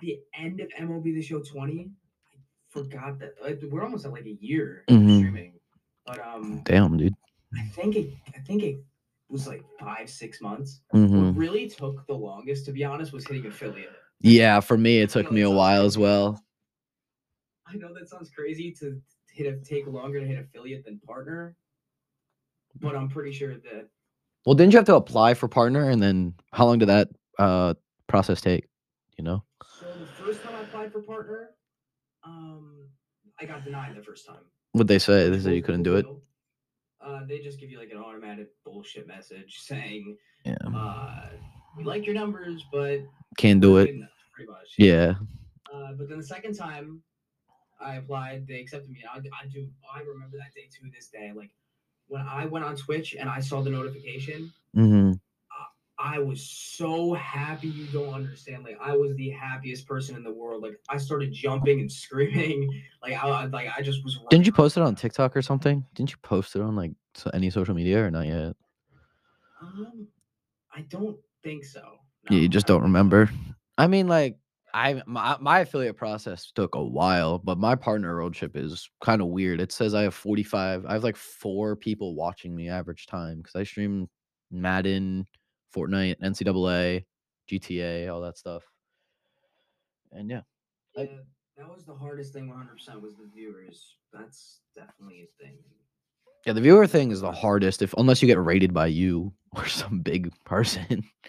the 0.00 0.18
end 0.34 0.60
of 0.60 0.68
MLB 0.78 1.14
The 1.14 1.22
Show 1.22 1.40
20. 1.42 1.90
I 2.26 2.36
forgot 2.68 3.18
that. 3.20 3.34
like, 3.42 3.60
We're 3.70 3.82
almost 3.82 4.04
at 4.04 4.12
like 4.12 4.26
a 4.26 4.36
year 4.40 4.84
Mhm. 4.88 5.18
streaming. 5.18 5.52
But 6.06 6.20
um, 6.20 6.62
Damn, 6.64 6.96
dude. 6.96 7.14
I 7.56 7.62
think 7.74 7.96
it, 7.96 8.10
I 8.36 8.40
think 8.40 8.62
it 8.62 8.78
was 9.28 9.46
like 9.46 9.62
five, 9.80 10.08
six 10.08 10.40
months. 10.40 10.80
hmm 10.92 11.18
What 11.26 11.36
really 11.36 11.68
took 11.68 12.06
the 12.06 12.14
longest, 12.14 12.64
to 12.66 12.72
be 12.72 12.84
honest, 12.84 13.12
was 13.12 13.26
hitting 13.26 13.46
affiliate. 13.46 13.90
Yeah, 14.20 14.60
for 14.60 14.76
me, 14.76 15.00
it 15.00 15.10
took 15.10 15.30
me 15.30 15.42
a 15.42 15.50
while 15.50 15.84
as 15.84 15.96
well. 15.96 16.42
I 17.70 17.76
know 17.76 17.92
that 17.94 18.08
sounds 18.08 18.30
crazy 18.30 18.72
to 18.80 19.00
hit 19.32 19.46
a, 19.52 19.56
take 19.64 19.86
longer 19.86 20.20
to 20.20 20.26
hit 20.26 20.38
affiliate 20.38 20.84
than 20.84 20.98
partner, 21.00 21.54
but 22.80 22.96
I'm 22.96 23.08
pretty 23.08 23.32
sure 23.32 23.54
that 23.54 23.88
Well, 24.46 24.54
didn't 24.54 24.72
you 24.72 24.78
have 24.78 24.86
to 24.86 24.96
apply 24.96 25.34
for 25.34 25.48
partner, 25.48 25.90
and 25.90 26.02
then 26.02 26.34
how 26.52 26.66
long 26.66 26.78
did 26.78 26.88
that 26.88 27.08
uh 27.38 27.74
process 28.06 28.40
take? 28.40 28.68
You 29.16 29.24
know? 29.24 29.44
so 29.80 29.86
the 29.98 30.06
first 30.06 30.42
time 30.42 30.54
I 30.56 30.62
applied 30.62 30.92
for 30.92 31.02
partner, 31.02 31.50
um, 32.24 32.86
I 33.40 33.44
got 33.44 33.64
denied 33.64 33.96
the 33.96 34.02
first 34.02 34.26
time. 34.26 34.44
What 34.72 34.86
they 34.86 34.98
say? 34.98 35.28
They 35.28 35.40
said 35.40 35.54
you 35.54 35.62
couldn't 35.62 35.82
do 35.82 35.96
it. 35.96 36.06
Uh, 37.00 37.24
they 37.26 37.38
just 37.38 37.58
give 37.58 37.70
you 37.70 37.78
like 37.78 37.90
an 37.90 37.98
automatic 37.98 38.48
bullshit 38.64 39.06
message 39.06 39.58
saying, 39.60 40.16
Yeah, 40.44 40.56
uh, 40.74 41.26
"We 41.76 41.84
like 41.84 42.06
your 42.06 42.14
numbers, 42.14 42.64
but 42.72 43.00
can't 43.36 43.60
do 43.60 43.78
it. 43.78 43.86
good 43.86 43.94
enough," 43.96 44.10
Pretty 44.34 44.50
much. 44.50 44.74
Yeah. 44.78 45.14
Uh, 45.72 45.92
but 45.92 46.08
then 46.08 46.18
the 46.18 46.24
second 46.24 46.54
time 46.54 47.02
I 47.80 47.96
applied, 47.96 48.46
they 48.46 48.60
accepted 48.60 48.90
me. 48.90 49.04
I, 49.12 49.18
I 49.18 49.46
do. 49.46 49.68
I 49.94 50.00
remember 50.00 50.36
that 50.38 50.54
day 50.54 50.68
to 50.80 50.90
this 50.90 51.08
day. 51.08 51.32
Like 51.34 51.50
when 52.08 52.22
I 52.22 52.46
went 52.46 52.64
on 52.64 52.76
Twitch 52.76 53.14
and 53.18 53.28
I 53.28 53.40
saw 53.40 53.62
the 53.62 53.70
notification, 53.70 54.52
Mm-hmm. 54.76 55.12
I 56.00 56.20
was 56.20 56.40
so 56.40 57.14
happy 57.14 57.66
you 57.66 57.86
don't 57.86 58.14
understand. 58.14 58.62
Like 58.62 58.78
I 58.80 58.96
was 58.96 59.16
the 59.16 59.30
happiest 59.30 59.84
person 59.88 60.14
in 60.14 60.22
the 60.22 60.30
world. 60.30 60.62
Like 60.62 60.78
I 60.88 60.96
started 60.96 61.32
jumping 61.32 61.80
and 61.80 61.90
screaming. 62.04 62.70
Like 63.02 63.14
I 63.14 63.28
I- 63.28 63.44
like 63.46 63.68
I 63.76 63.82
just 63.82 64.04
was. 64.04 64.16
Didn't 64.30 64.46
you 64.46 64.52
post 64.52 64.76
it 64.76 64.82
on. 64.82 64.94
TikTok 64.94 65.36
or 65.36 65.42
something? 65.42 65.84
Didn't 65.94 66.12
you 66.12 66.18
post 66.22 66.54
it 66.54 66.62
on 66.62 66.76
like 66.76 66.92
so, 67.14 67.30
any 67.34 67.50
social 67.50 67.74
media 67.74 68.04
or 68.04 68.12
not 68.12 68.26
yet? 68.26 68.54
Um, 69.60 70.06
I 70.72 70.82
don't 70.82 71.16
think 71.42 71.64
so. 71.64 71.98
Yeah, 72.30 72.38
you 72.38 72.48
just 72.48 72.66
don't 72.68 72.82
remember. 72.82 73.28
I 73.76 73.88
mean, 73.88 74.06
like 74.06 74.36
I 74.74 75.02
my 75.06 75.36
my 75.40 75.60
affiliate 75.60 75.96
process 75.96 76.50
took 76.52 76.74
a 76.74 76.84
while, 76.84 77.38
but 77.38 77.58
my 77.58 77.74
partner 77.74 78.14
roadship 78.16 78.56
is 78.56 78.88
kind 79.02 79.22
of 79.22 79.28
weird. 79.28 79.60
It 79.60 79.72
says 79.72 79.94
I 79.94 80.02
have 80.02 80.14
45. 80.14 80.84
I 80.86 80.92
have 80.94 81.04
like 81.04 81.16
four 81.16 81.76
people 81.76 82.14
watching 82.14 82.54
me 82.54 82.68
average 82.68 83.06
time 83.06 83.38
because 83.38 83.56
I 83.56 83.64
stream 83.64 84.08
Madden, 84.50 85.26
Fortnite, 85.74 86.16
NCAA, 86.22 87.04
GTA, 87.48 88.08
all 88.08 88.20
that 88.22 88.36
stuff. 88.38 88.62
And 90.12 90.30
yeah, 90.30 90.42
I- 90.96 91.02
Yeah, 91.02 91.18
that 91.56 91.68
was 91.68 91.84
the 91.84 91.94
hardest 91.94 92.32
thing. 92.32 92.48
One 92.48 92.58
hundred 92.58 92.74
percent 92.74 93.00
was 93.00 93.16
the 93.16 93.26
viewers. 93.26 93.96
That's 94.12 94.60
definitely 94.74 95.22
a 95.22 95.42
thing. 95.42 95.58
Yeah, 96.46 96.52
the 96.52 96.60
viewer 96.60 96.86
thing 96.86 97.10
is 97.10 97.20
the 97.20 97.32
hardest 97.32 97.82
if 97.82 97.92
unless 97.94 98.22
you 98.22 98.28
get 98.28 98.38
rated 98.38 98.72
by 98.72 98.86
you 98.86 99.32
or 99.56 99.66
some 99.66 100.00
big 100.00 100.32
person. 100.44 100.86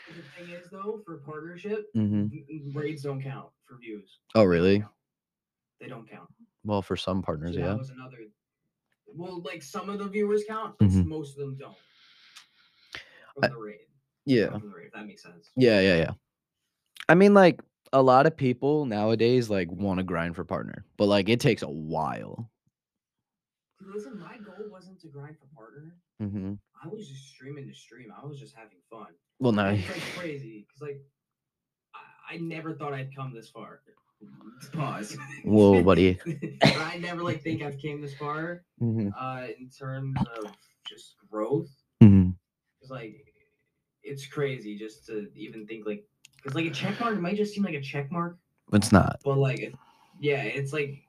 The 0.07 0.23
thing 0.45 0.49
is, 0.51 0.69
though, 0.71 1.01
for 1.05 1.17
partnership, 1.17 1.85
hmm 1.93 2.27
n- 2.31 2.71
raids 2.73 3.03
don't 3.03 3.21
count 3.21 3.47
for 3.67 3.77
views. 3.77 4.19
Oh, 4.35 4.43
really? 4.43 4.83
They 5.79 5.87
don't 5.87 6.09
count. 6.09 6.29
Well, 6.63 6.81
for 6.81 6.97
some 6.97 7.19
So 7.19 7.25
partners, 7.25 7.55
that 7.55 7.61
yeah. 7.61 7.75
was 7.75 7.89
another. 7.89 8.17
Well, 9.13 9.41
like 9.43 9.63
some 9.63 9.89
of 9.89 9.99
the 9.99 10.07
viewers 10.07 10.43
count, 10.47 10.75
but 10.79 10.89
Mhm. 10.89 11.05
most 11.07 11.33
of 11.33 11.39
them 11.39 11.57
don't. 11.57 11.75
From 13.35 13.43
I- 13.45 13.47
the 13.49 13.55
raid. 13.57 13.79
Yeah. 14.25 14.49
From 14.59 14.69
the 14.69 14.75
raid, 14.75 14.85
if 14.87 14.93
that 14.93 15.05
makes 15.05 15.23
sense. 15.23 15.49
Yeah, 15.55 15.79
yeah, 15.81 15.95
yeah. 15.97 16.11
I 17.07 17.15
mean, 17.15 17.33
like 17.33 17.61
a 17.93 18.01
lot 18.01 18.27
of 18.27 18.35
people 18.37 18.85
nowadays 18.85 19.49
like 19.49 19.71
want 19.71 19.97
to 19.99 20.03
grind 20.03 20.35
for 20.35 20.43
partner, 20.43 20.85
but 20.97 21.07
like 21.07 21.29
it 21.29 21.39
takes 21.39 21.61
a 21.61 21.69
while. 21.69 22.49
Listen, 23.85 24.19
my 24.19 24.37
goal 24.37 24.65
wasn't 24.69 24.99
to 25.01 25.07
grind 25.07 25.35
for 25.39 25.47
partner. 25.55 25.95
hmm 26.19 26.53
I 26.83 26.87
was 26.87 27.07
just 27.09 27.27
streaming 27.27 27.67
to 27.67 27.73
stream. 27.73 28.13
I 28.21 28.25
was 28.25 28.39
just 28.39 28.55
having 28.55 28.77
fun. 28.89 29.07
Well, 29.39 29.51
no, 29.51 29.67
It's 29.69 29.89
like 29.89 30.01
crazy 30.17 30.65
because 30.67 30.81
like 30.81 31.01
I, 31.93 32.35
I 32.35 32.37
never 32.37 32.73
thought 32.73 32.93
I'd 32.93 33.13
come 33.15 33.33
this 33.33 33.49
far. 33.49 33.81
Pause. 34.73 35.17
Whoa, 35.43 35.81
buddy. 35.83 36.19
I 36.63 36.97
never 36.97 37.23
like 37.23 37.41
think 37.41 37.61
I've 37.61 37.77
came 37.77 38.01
this 38.01 38.13
far 38.15 38.63
hmm 38.79 39.09
uh, 39.17 39.47
in 39.59 39.69
terms 39.69 40.17
of 40.37 40.51
just 40.87 41.15
growth. 41.29 41.69
Mm-hmm. 42.03 42.31
It's 42.81 42.91
like 42.91 43.33
it's 44.03 44.25
crazy 44.27 44.77
just 44.77 45.05
to 45.07 45.27
even 45.35 45.65
think 45.67 45.85
like 45.85 46.03
because 46.37 46.55
like 46.55 46.65
a 46.65 46.71
check 46.71 46.99
mark 46.99 47.19
might 47.19 47.35
just 47.37 47.53
seem 47.53 47.63
like 47.63 47.75
a 47.75 47.81
check 47.81 48.11
mark, 48.11 48.37
it's 48.73 48.91
not. 48.91 49.19
but 49.23 49.37
like 49.37 49.73
yeah, 50.19 50.41
it's 50.43 50.71
like 50.73 51.01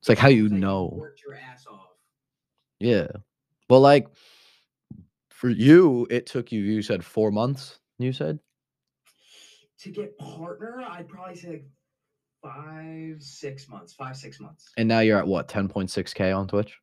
It's 0.00 0.08
like 0.08 0.18
how 0.18 0.28
you 0.28 0.44
it's 0.46 0.52
like 0.52 0.60
know. 0.60 0.90
worked 0.94 1.22
your 1.22 1.34
ass 1.34 1.66
off. 1.66 1.88
Yeah. 2.84 3.08
Well, 3.68 3.80
like 3.80 4.08
for 5.30 5.48
you, 5.48 6.06
it 6.10 6.26
took 6.26 6.52
you. 6.52 6.60
You 6.60 6.82
said 6.82 7.04
four 7.04 7.30
months. 7.30 7.78
You 7.98 8.12
said. 8.12 8.38
To 9.80 9.90
get 9.90 10.16
partner, 10.18 10.84
I'd 10.88 11.08
probably 11.08 11.34
say 11.36 11.48
like 11.48 11.64
five, 12.42 13.22
six 13.22 13.68
months, 13.68 13.92
five, 13.92 14.16
six 14.16 14.38
months, 14.40 14.70
And 14.76 14.88
now 14.88 15.00
you're 15.00 15.18
at 15.18 15.26
what, 15.26 15.48
10.6K 15.48 16.36
on 16.36 16.46
Twitch? 16.46 16.78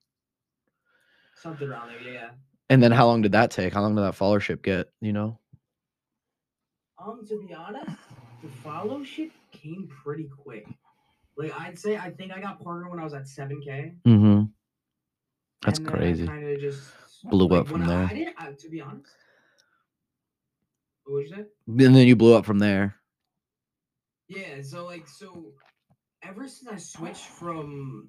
something 1.36 1.67
around 1.67 1.89
there. 1.89 2.13
Yeah. 2.13 2.29
And 2.70 2.81
then 2.84 2.91
how 2.91 3.08
long 3.08 3.22
did 3.22 3.31
that 3.31 3.50
take? 3.50 3.74
How 3.74 3.81
long 3.81 3.96
did 3.96 4.03
that 4.03 4.15
followership 4.15 4.62
get? 4.62 4.89
You 5.01 5.13
know? 5.13 5.39
Um, 7.03 7.25
to 7.27 7.39
be 7.48 7.53
honest, 7.53 7.98
the 8.43 8.50
follow 8.63 9.03
shit 9.03 9.31
came 9.51 9.89
pretty 10.03 10.25
quick. 10.25 10.67
Like 11.36 11.60
I'd 11.60 11.79
say, 11.79 11.98
I 11.98 12.12
think 12.12 12.31
I 12.31 12.39
got 12.39 12.63
partner 12.63 12.89
when 12.89 13.00
I 13.00 13.03
was 13.03 13.13
at 13.13 13.27
seven 13.27 13.62
k. 13.62 13.93
Mm-hmm. 14.08 14.43
That's 15.63 15.80
crazy. 15.80 16.27
Kind 16.27 16.48
of 16.48 16.60
just 16.60 16.82
Blew 17.25 17.48
like, 17.48 17.62
up 17.62 17.68
from 17.68 17.82
when 17.82 17.89
I- 17.89 17.96
there. 17.96 18.06
I 18.06 18.13
didn't. 18.13 18.36
I, 18.39 18.51
to 18.51 18.70
be 18.70 18.82
honest, 18.82 19.12
what 21.03 21.13
would 21.15 21.30
you 21.30 21.36
say? 21.36 21.46
And 21.68 21.96
then 21.96 22.08
you 22.08 22.15
blew 22.15 22.34
up 22.36 22.46
from 22.46 22.60
there. 22.60 22.96
Yeah. 24.27 24.62
So 24.63 24.86
like, 24.86 25.08
so 25.08 25.51
ever 26.24 26.48
since 26.48 26.72
I 26.72 26.77
switched 26.77 27.25
from 27.25 28.08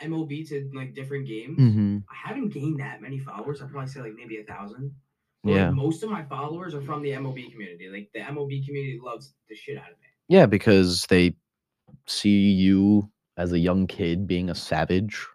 MLB 0.00 0.48
to 0.48 0.70
like 0.74 0.94
different 0.94 1.26
games, 1.26 1.58
Mm-hmm. 1.58 1.98
I 2.10 2.28
haven't 2.28 2.50
gained 2.54 2.80
that 2.80 3.02
many 3.02 3.18
followers. 3.18 3.60
I'd 3.60 3.70
probably 3.70 3.90
say 3.90 4.00
like 4.00 4.14
maybe 4.16 4.38
a 4.38 4.44
thousand. 4.44 4.94
Yeah. 5.46 5.70
most 5.72 6.02
of 6.02 6.08
my 6.08 6.22
followers 6.22 6.74
are 6.74 6.80
from 6.80 7.02
the 7.02 7.10
MLB 7.10 7.52
community. 7.52 7.90
Like 7.92 8.08
the 8.14 8.20
MLB 8.20 8.64
community 8.64 8.98
loves 9.02 9.34
the 9.50 9.54
shit 9.54 9.76
out 9.76 9.90
of 9.90 9.98
me. 10.00 10.06
Yeah, 10.28 10.46
because 10.46 11.04
they 11.10 11.34
see 12.06 12.30
you 12.50 13.10
as 13.36 13.52
a 13.52 13.58
young 13.58 13.86
kid 13.86 14.26
being 14.26 14.48
a 14.48 14.54
savage 14.54 15.26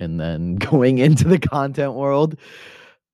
and 0.00 0.18
then 0.18 0.54
going 0.70 0.98
into 0.98 1.28
the 1.28 1.38
content 1.38 1.94
world 1.94 2.38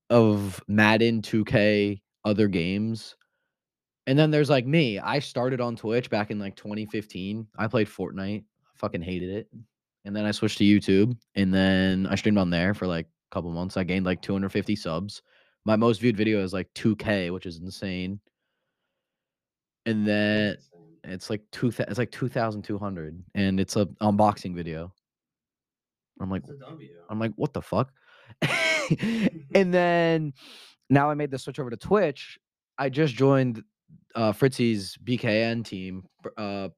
of 0.09 0.63
Madden, 0.69 1.23
2K, 1.23 2.01
other 2.25 2.49
games. 2.49 3.17
And 4.07 4.19
then 4.19 4.31
there's 4.31 4.51
like 4.51 4.67
me. 4.67 4.99
I 4.99 5.19
started 5.21 5.61
on 5.61 5.77
Twitch 5.77 6.11
back 6.11 6.31
in 6.31 6.39
like 6.39 6.57
2015. 6.57 7.47
I 7.59 7.67
played 7.69 7.87
Fortnite. 7.87 8.45
Fucking 8.75 9.03
hated 9.03 9.31
it. 9.31 9.49
And 10.05 10.17
then 10.17 10.25
I 10.25 10.31
switched 10.31 10.59
to 10.59 10.65
YouTube 10.65 11.17
and 11.35 11.53
then 11.53 12.07
I 12.07 12.15
streamed 12.15 12.39
on 12.39 12.51
there 12.51 12.73
for 12.75 12.87
like 12.87 13.07
a 13.07 13.35
couple 13.35 13.51
months. 13.51 13.77
I 13.77 13.85
gained 13.85 14.07
like 14.07 14.23
250 14.23 14.75
subs. 14.75 15.23
My 15.65 15.77
most 15.77 16.01
viewed 16.01 16.17
video 16.17 16.43
is 16.43 16.53
like 16.53 16.73
2K, 16.75 17.33
which 17.33 17.45
is 17.47 17.59
insane. 17.59 18.19
And 19.85 20.07
then 20.07 20.57
it's 21.05 21.31
like 21.31 21.43
two. 21.51 21.73
It's 21.79 21.99
like 21.99 22.11
two 22.11 22.29
thousand 22.29 22.63
two 22.63 22.79
hundred, 22.79 23.23
and 23.35 23.59
it's 23.59 23.77
a 23.77 23.87
unboxing 24.03 24.55
video. 24.55 24.93
I'm 26.21 26.31
like, 26.31 26.43
It's 26.43 26.53
a 26.53 26.57
W. 26.57 26.89
I'm 27.09 27.19
like, 27.19 27.33
what 27.37 27.53
the 27.53 27.62
fuck? 27.62 27.91
and 29.55 29.73
then 29.73 30.33
now 30.89 31.11
I 31.11 31.15
made 31.15 31.31
the 31.31 31.39
switch 31.39 31.59
over 31.59 31.71
to 31.71 31.77
Twitch. 31.77 32.39
I 32.79 32.89
just 32.89 33.15
joined 33.15 33.62
uh, 34.15 34.33
Fritzy's 34.33 34.97
BKN 35.05 35.65
team, 35.65 36.05
uh, 36.37 36.69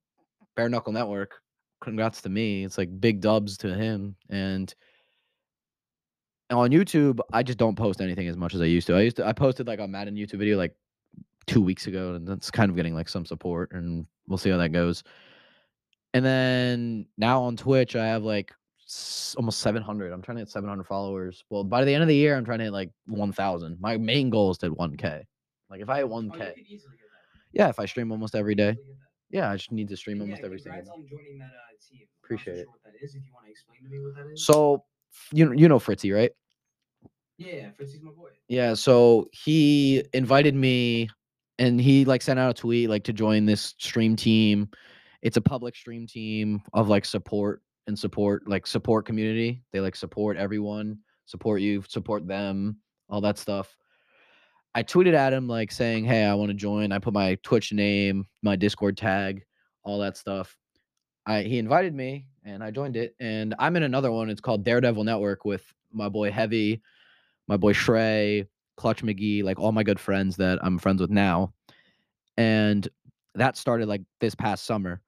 Bare 0.57 0.69
Knuckle 0.69 0.93
Network. 0.93 1.41
Congrats 1.81 2.23
to 2.23 2.29
me. 2.29 2.65
It's 2.65 2.79
like 2.79 3.01
big 3.01 3.21
dubs 3.21 3.57
to 3.59 3.75
him. 3.75 4.17
And 4.29 4.73
on 6.51 6.71
YouTube, 6.71 7.21
I 7.33 7.43
just 7.43 7.59
don't 7.59 7.77
post 7.77 8.01
anything 8.01 8.29
as 8.29 8.37
much 8.37 8.55
as 8.55 8.61
I 8.61 8.67
used 8.67 8.87
to. 8.89 8.95
I 8.95 9.01
used 9.01 9.17
to 9.17 9.27
I 9.27 9.33
posted 9.33 9.67
like 9.67 9.81
a 9.81 9.89
Madden 9.89 10.15
YouTube 10.15 10.39
video 10.39 10.57
like 10.57 10.75
two 11.47 11.61
weeks 11.61 11.87
ago, 11.87 12.15
and 12.15 12.27
that's 12.27 12.51
kind 12.51 12.71
of 12.71 12.77
getting 12.77 12.95
like 12.95 13.09
some 13.09 13.27
support, 13.27 13.73
and 13.73 14.07
we'll 14.29 14.39
see 14.39 14.51
how 14.51 14.59
that 14.59 14.71
goes. 14.71 15.03
And 16.15 16.25
then 16.25 17.07
now 17.17 17.43
on 17.43 17.57
Twitch, 17.57 17.97
I 17.97 18.07
have 18.07 18.23
like 18.23 18.53
almost 19.37 19.61
700. 19.61 20.13
I'm 20.13 20.23
trying 20.23 20.37
to 20.37 20.41
hit 20.43 20.51
700 20.51 20.85
followers. 20.85 21.45
Well, 21.51 21.65
by 21.65 21.85
the 21.85 21.93
end 21.95 22.03
of 22.03 22.09
the 22.09 22.17
year, 22.17 22.37
I'm 22.37 22.45
trying 22.45 22.59
to 22.59 22.65
hit 22.65 22.73
like 22.73 22.91
1,000. 23.07 23.79
My 23.81 23.97
main 23.97 24.31
goal 24.31 24.51
is 24.51 24.59
to 24.59 24.67
hit 24.67 24.79
1K. 24.79 25.23
Like 25.71 25.81
if 25.81 25.89
I 25.89 25.99
hit 25.99 26.05
Oh, 26.05 26.09
1K, 26.09 26.33
could 26.55 26.59
easily 26.59 26.97
get 26.97 27.07
yeah, 27.53 27.69
if 27.69 27.79
I 27.79 27.85
stream 27.87 28.11
almost 28.13 28.35
every 28.35 28.55
day, 28.55 28.71
Easily 28.71 28.87
get 28.87 28.99
that. 28.99 29.37
yeah, 29.39 29.51
I 29.51 29.57
just 29.57 29.73
need 29.73 29.89
to 29.89 29.97
stream 29.97 30.21
And 30.21 30.23
almost 30.23 30.41
yeah, 30.41 30.47
every 30.47 30.59
single. 30.61 30.83
joining 31.11 31.39
that 31.39 31.45
uh, 31.47 31.73
team. 31.89 32.01
I'm 32.03 32.07
so 32.07 32.25
Appreciate 32.25 32.57
it. 32.59 32.65
Sure 32.65 32.71
what 32.71 32.83
that 32.85 33.05
is? 33.05 33.15
If 33.15 33.23
you 33.25 33.33
want 33.35 33.47
to 33.47 33.51
explain 33.51 33.83
to 33.85 33.89
me 33.91 34.01
what 34.01 34.15
that 34.17 34.33
is. 34.33 34.45
So 34.45 34.85
you 35.33 35.45
know, 35.47 35.53
you 35.53 35.69
know 35.69 35.79
Fritzy, 35.79 36.13
right? 36.15 36.33
yeah, 37.39 37.71
Fritzy's 37.77 38.03
my 38.03 38.11
boy. 38.13 38.29
Yeah, 38.49 38.75
so 38.75 39.29
he 39.33 40.05
invited 40.13 40.55
me 40.55 41.09
and 41.59 41.81
he 41.81 42.05
like 42.05 42.23
sent 42.23 42.39
out 42.39 42.51
a 42.51 42.55
tweet 42.55 42.89
like 42.89 43.05
to 43.05 43.13
join 43.13 43.47
this 43.47 43.75
stream 43.79 44.17
team. 44.17 44.69
It's 45.23 45.37
a 45.37 45.41
public 45.41 45.75
stream 45.77 46.07
team 46.07 46.63
of 46.73 46.89
like 46.89 47.05
support 47.05 47.63
and 47.87 47.99
support 47.99 48.47
like 48.49 48.67
support 48.67 49.07
community. 49.07 49.63
They 49.73 49.81
like 49.81 49.97
support 49.97 50.37
everyone, 50.37 50.99
support 51.27 51.61
you, 51.61 51.83
support 51.89 52.27
them, 52.27 52.79
all 53.09 53.21
that 53.23 53.39
stuff. 53.39 53.77
I 54.75 54.83
tweeted 54.83 55.15
at 55.15 55.33
him 55.33 55.49
like 55.49 55.71
saying, 55.71 56.05
"Hey, 56.05 56.25
I 56.25 56.35
want 56.35 56.51
to 56.51 56.55
join." 56.55 56.93
I 56.93 56.99
put 56.99 57.13
my 57.13 57.37
Twitch 57.43 57.73
name, 57.73 58.27
my 58.43 58.57
Discord 58.57 58.97
tag, 58.97 59.45
all 59.85 59.99
that 60.01 60.17
stuff. 60.17 60.57
I 61.27 61.43
he 61.43 61.59
invited 61.59 61.95
me 61.95 62.27
and 62.45 62.65
I 62.65 62.71
joined 62.71 62.97
it 62.97 63.15
and 63.21 63.55
I'm 63.59 63.77
in 63.77 63.83
another 63.83 64.11
one. 64.11 64.31
It's 64.31 64.41
called 64.41 64.65
Daredevil 64.65 65.05
Network 65.05 65.45
with 65.45 65.63
my 65.93 66.09
boy 66.09 66.31
Heavy, 66.31 66.83
my 67.47 67.57
boy 67.57 67.73
Shrey, 67.73 68.47
Clutch 68.77 69.03
McGee, 69.03 69.45
like 69.45 69.59
all 69.59 69.73
my 69.73 69.83
good 69.83 70.01
friends 70.01 70.37
that 70.37 70.59
I'm 70.63 70.79
friends 70.79 71.01
with 71.01 71.11
now. 71.11 71.53
And 72.37 72.89
that 73.35 73.57
started 73.57 73.89
like 73.89 74.03
this 74.21 74.35
past 74.35 74.65
summer. 74.65 75.01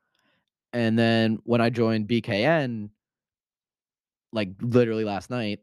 And 0.75 0.99
then 0.99 1.39
when 1.45 1.63
I 1.63 1.71
joined 1.71 2.09
BKN, 2.09 2.91
like 4.33 4.51
literally 4.61 5.05
last 5.05 5.31
night, 5.31 5.61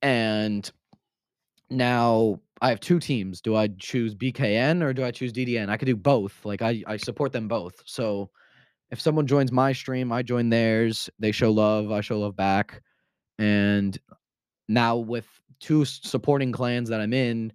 and 0.00 0.70
now 1.68 2.40
I 2.62 2.70
have 2.70 2.80
two 2.80 2.98
teams. 3.00 3.42
Do 3.42 3.56
I 3.56 3.68
choose 3.68 4.14
BKN 4.14 4.82
or 4.82 4.94
do 4.94 5.04
I 5.04 5.10
choose 5.10 5.32
DDN? 5.32 5.68
I 5.68 5.76
could 5.76 5.86
do 5.86 5.96
both. 5.96 6.44
Like 6.44 6.62
I, 6.62 6.82
I 6.86 6.96
support 6.96 7.32
them 7.32 7.48
both. 7.48 7.82
So 7.84 8.30
if 8.90 9.00
someone 9.00 9.26
joins 9.26 9.52
my 9.52 9.72
stream, 9.72 10.12
I 10.12 10.22
join 10.22 10.48
theirs. 10.48 11.10
They 11.18 11.32
show 11.32 11.50
love, 11.50 11.90
I 11.90 12.00
show 12.00 12.18
love 12.18 12.36
back. 12.36 12.80
And 13.38 13.98
now 14.68 14.96
with 14.96 15.26
two 15.60 15.84
supporting 15.84 16.52
clans 16.52 16.88
that 16.88 17.00
I'm 17.00 17.12
in. 17.12 17.52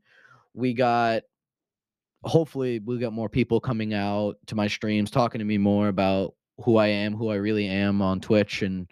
We 0.54 0.74
got 0.74 1.24
hopefully 2.24 2.80
we 2.80 2.98
got 3.00 3.14
more 3.14 3.30
people 3.30 3.60
coming 3.60 3.94
out 3.94 4.36
to 4.46 4.56
my 4.56 4.68
streams 4.68 5.10
talking 5.10 5.40
to 5.40 5.46
me 5.46 5.58
more 5.58 5.88
about 5.88 6.36
who 6.64 6.78
I 6.78 6.88
am, 6.88 7.16
who 7.16 7.30
I 7.30 7.36
really 7.36 7.68
am 7.68 8.02
on 8.02 8.20
Twitch 8.22 8.62
and 8.62 8.92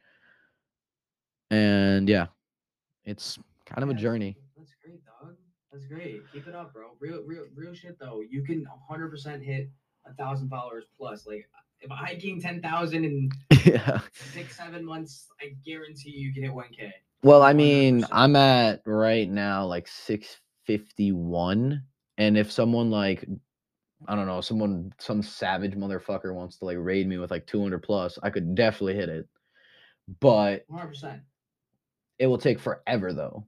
and 1.51 2.07
yeah. 2.07 2.27
It's 3.05 3.39
kind 3.65 3.83
of 3.83 3.89
a 3.89 3.93
journey. 3.93 4.37
That's 4.55 4.75
great, 4.83 5.03
dog. 5.03 5.35
That's 5.71 5.85
great. 5.85 6.21
Keep 6.31 6.47
it 6.47 6.55
up, 6.55 6.73
bro. 6.73 6.91
Real, 6.99 7.23
real, 7.25 7.45
real 7.55 7.73
shit 7.73 7.97
though. 7.99 8.21
You 8.29 8.43
can 8.43 8.63
100 8.87 9.09
percent 9.09 9.43
hit 9.43 9.69
a 10.05 10.13
thousand 10.13 10.49
followers 10.49 10.85
plus. 10.97 11.25
Like 11.25 11.49
if 11.81 11.91
I 11.91 12.15
gain 12.15 12.41
10,000 12.41 13.03
in 13.05 13.29
yeah. 13.65 13.99
six, 14.13 14.57
seven 14.57 14.85
months, 14.85 15.27
I 15.41 15.55
guarantee 15.65 16.11
you 16.11 16.33
can 16.33 16.43
hit 16.43 16.51
1K. 16.51 16.91
Well, 17.23 17.41
I 17.41 17.53
mean, 17.53 18.01
100%. 18.01 18.07
I'm 18.11 18.35
at 18.35 18.81
right 18.85 19.29
now 19.29 19.65
like 19.65 19.87
651 19.87 21.83
and 22.17 22.37
if 22.37 22.51
someone 22.51 22.91
like 22.91 23.25
I 24.07 24.15
don't 24.15 24.27
know, 24.27 24.41
someone 24.41 24.93
some 24.97 25.21
savage 25.21 25.75
motherfucker 25.75 26.33
wants 26.33 26.57
to 26.57 26.65
like 26.65 26.77
raid 26.79 27.07
me 27.07 27.17
with 27.17 27.31
like 27.31 27.45
200 27.47 27.79
plus, 27.79 28.17
I 28.23 28.29
could 28.29 28.55
definitely 28.55 28.95
hit 28.95 29.09
it. 29.09 29.27
But 30.19 30.63
100. 30.67 30.87
percent 30.87 31.21
it 32.19 32.27
will 32.27 32.37
take 32.37 32.59
forever 32.59 33.13
though. 33.13 33.45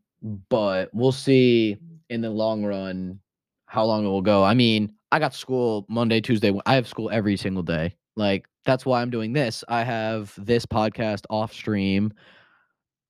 But 0.49 0.89
we'll 0.93 1.11
see 1.11 1.77
in 2.09 2.21
the 2.21 2.29
long 2.29 2.63
run 2.63 3.19
how 3.65 3.85
long 3.85 4.05
it 4.05 4.09
will 4.09 4.21
go. 4.21 4.43
I 4.43 4.53
mean, 4.53 4.93
I 5.11 5.19
got 5.19 5.33
school 5.33 5.85
Monday, 5.89 6.21
Tuesday. 6.21 6.53
I 6.65 6.75
have 6.75 6.87
school 6.87 7.09
every 7.11 7.37
single 7.37 7.63
day. 7.63 7.95
Like 8.15 8.45
that's 8.65 8.85
why 8.85 9.01
I'm 9.01 9.09
doing 9.09 9.33
this. 9.33 9.63
I 9.67 9.83
have 9.83 10.33
this 10.37 10.65
podcast 10.65 11.25
off 11.29 11.53
stream 11.53 12.13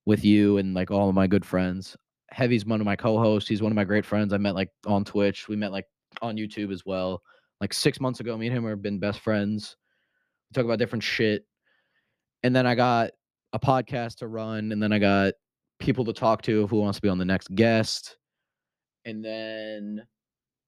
with 0.05 0.25
you 0.25 0.57
and 0.57 0.74
like 0.74 0.89
all 0.89 1.10
of 1.10 1.15
my 1.15 1.27
good 1.27 1.45
friends. 1.45 1.95
Heavy's 2.31 2.65
one 2.65 2.79
of 2.79 2.86
my 2.86 2.95
co-hosts. 2.95 3.50
He's 3.50 3.62
one 3.62 3.71
of 3.71 3.75
my 3.75 3.83
great 3.83 4.05
friends. 4.05 4.33
I 4.33 4.38
met 4.38 4.55
like 4.55 4.69
on 4.86 5.03
Twitch. 5.03 5.48
We 5.48 5.55
met 5.55 5.71
like 5.71 5.86
on 6.22 6.38
YouTube 6.38 6.72
as 6.72 6.86
well. 6.86 7.22
Like 7.60 7.74
six 7.74 8.00
months 8.00 8.20
ago, 8.20 8.38
me 8.38 8.48
and 8.48 8.56
him 8.56 8.65
have 8.65 8.82
been 8.82 9.00
best 9.00 9.20
friends. 9.20 9.75
We 10.50 10.56
talk 10.56 10.65
about 10.65 10.80
different 10.80 11.03
shit. 11.03 11.46
And 12.44 12.56
then 12.56 12.65
I 12.65 12.75
got 12.75 13.12
a 13.53 13.60
podcast 13.60 14.15
to 14.18 14.27
run, 14.27 14.72
and 14.72 14.82
then 14.82 14.91
I 14.91 15.00
got 15.00 15.34
people 15.80 16.06
to 16.06 16.13
talk 16.13 16.41
to 16.44 16.68
who 16.68 16.80
wants 16.80 16.98
to 16.98 17.01
be 17.01 17.10
on 17.10 17.18
the 17.18 17.25
next 17.25 17.53
guest. 17.53 18.18
And 19.06 19.24
then 19.24 20.06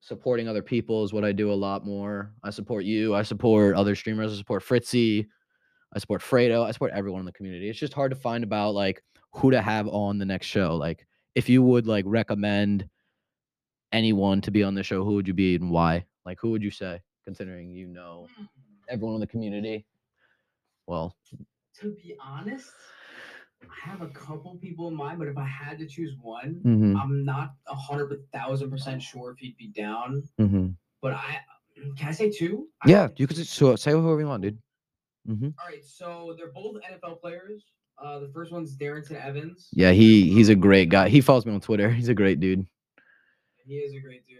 supporting 0.01 0.47
other 0.47 0.61
people 0.61 1.03
is 1.03 1.13
what 1.13 1.23
I 1.23 1.31
do 1.31 1.51
a 1.51 1.55
lot 1.55 1.85
more. 1.85 2.33
I 2.43 2.49
support 2.49 2.83
you. 2.83 3.15
I 3.15 3.21
support 3.21 3.75
other 3.75 3.95
streamers. 3.95 4.33
I 4.33 4.35
support 4.35 4.63
Fritzy. 4.63 5.27
I 5.95 5.99
support 5.99 6.21
Fredo. 6.21 6.65
I 6.65 6.71
support 6.71 6.91
everyone 6.93 7.21
in 7.21 7.25
the 7.25 7.31
community. 7.31 7.69
It's 7.69 7.79
just 7.79 7.93
hard 7.93 8.11
to 8.11 8.17
find 8.17 8.43
about 8.43 8.73
like 8.73 9.01
who 9.31 9.51
to 9.51 9.61
have 9.61 9.87
on 9.87 10.17
the 10.17 10.25
next 10.25 10.47
show. 10.47 10.75
Like 10.75 11.05
if 11.35 11.47
you 11.47 11.61
would 11.61 11.87
like 11.87 12.05
recommend 12.07 12.87
anyone 13.93 14.41
to 14.41 14.51
be 14.51 14.63
on 14.63 14.75
the 14.75 14.83
show, 14.83 15.05
who 15.05 15.13
would 15.15 15.27
you 15.27 15.33
be 15.33 15.55
and 15.55 15.71
why? 15.71 16.05
Like 16.25 16.39
who 16.41 16.51
would 16.51 16.63
you 16.63 16.71
say, 16.71 17.01
considering 17.23 17.69
you 17.69 17.87
know 17.87 18.27
everyone 18.89 19.15
in 19.15 19.21
the 19.21 19.27
community? 19.27 19.85
Well, 20.87 21.15
To 21.79 21.91
be 21.91 22.15
honest, 22.21 22.69
I 23.61 23.89
have 23.89 24.01
a 24.01 24.07
couple 24.07 24.55
people 24.55 24.89
in 24.89 24.95
mind, 24.95 25.19
but 25.19 25.27
if 25.27 25.37
I 25.37 25.45
had 25.45 25.79
to 25.79 25.87
choose 25.87 26.15
one, 26.21 26.61
mm-hmm, 26.65 26.97
I'm 26.97 27.23
not 27.23 27.53
a 27.67 27.75
hundred 27.75 28.19
thousand 28.33 28.69
percent 28.69 29.01
sure 29.01 29.31
if 29.31 29.37
he'd 29.37 29.57
be 29.57 29.67
down. 29.69 30.23
mm-hmm. 30.39 30.69
But 31.01 31.13
I 31.13 31.39
can 31.97 32.09
I 32.09 32.11
say 32.11 32.29
two? 32.29 32.67
Yeah, 32.85 33.07
you 33.15 33.27
could 33.27 33.37
so 33.37 33.75
say 33.75 33.91
whoever 33.91 34.19
you 34.19 34.27
want, 34.27 34.43
dude. 34.43 34.57
Mm-hmm. 35.27 35.49
All 35.59 35.67
right, 35.67 35.83
so 35.83 36.35
they're 36.37 36.51
both 36.51 36.75
NFL 36.81 37.21
players. 37.21 37.63
Uh, 38.01 38.19
the 38.19 38.29
first 38.33 38.51
one's 38.51 38.75
Darrynton 38.75 39.23
Evans. 39.23 39.69
Yeah, 39.71 39.91
he 39.91 40.31
he's 40.33 40.49
a 40.49 40.55
great 40.55 40.89
guy. 40.89 41.09
He 41.09 41.21
follows 41.21 41.45
me 41.45 41.53
on 41.53 41.61
Twitter. 41.61 41.89
He's 41.91 42.09
a 42.09 42.13
great 42.13 42.39
dude. 42.39 42.65
He 43.65 43.75
is 43.75 43.93
a 43.93 43.99
great 43.99 44.27
dude. 44.27 44.39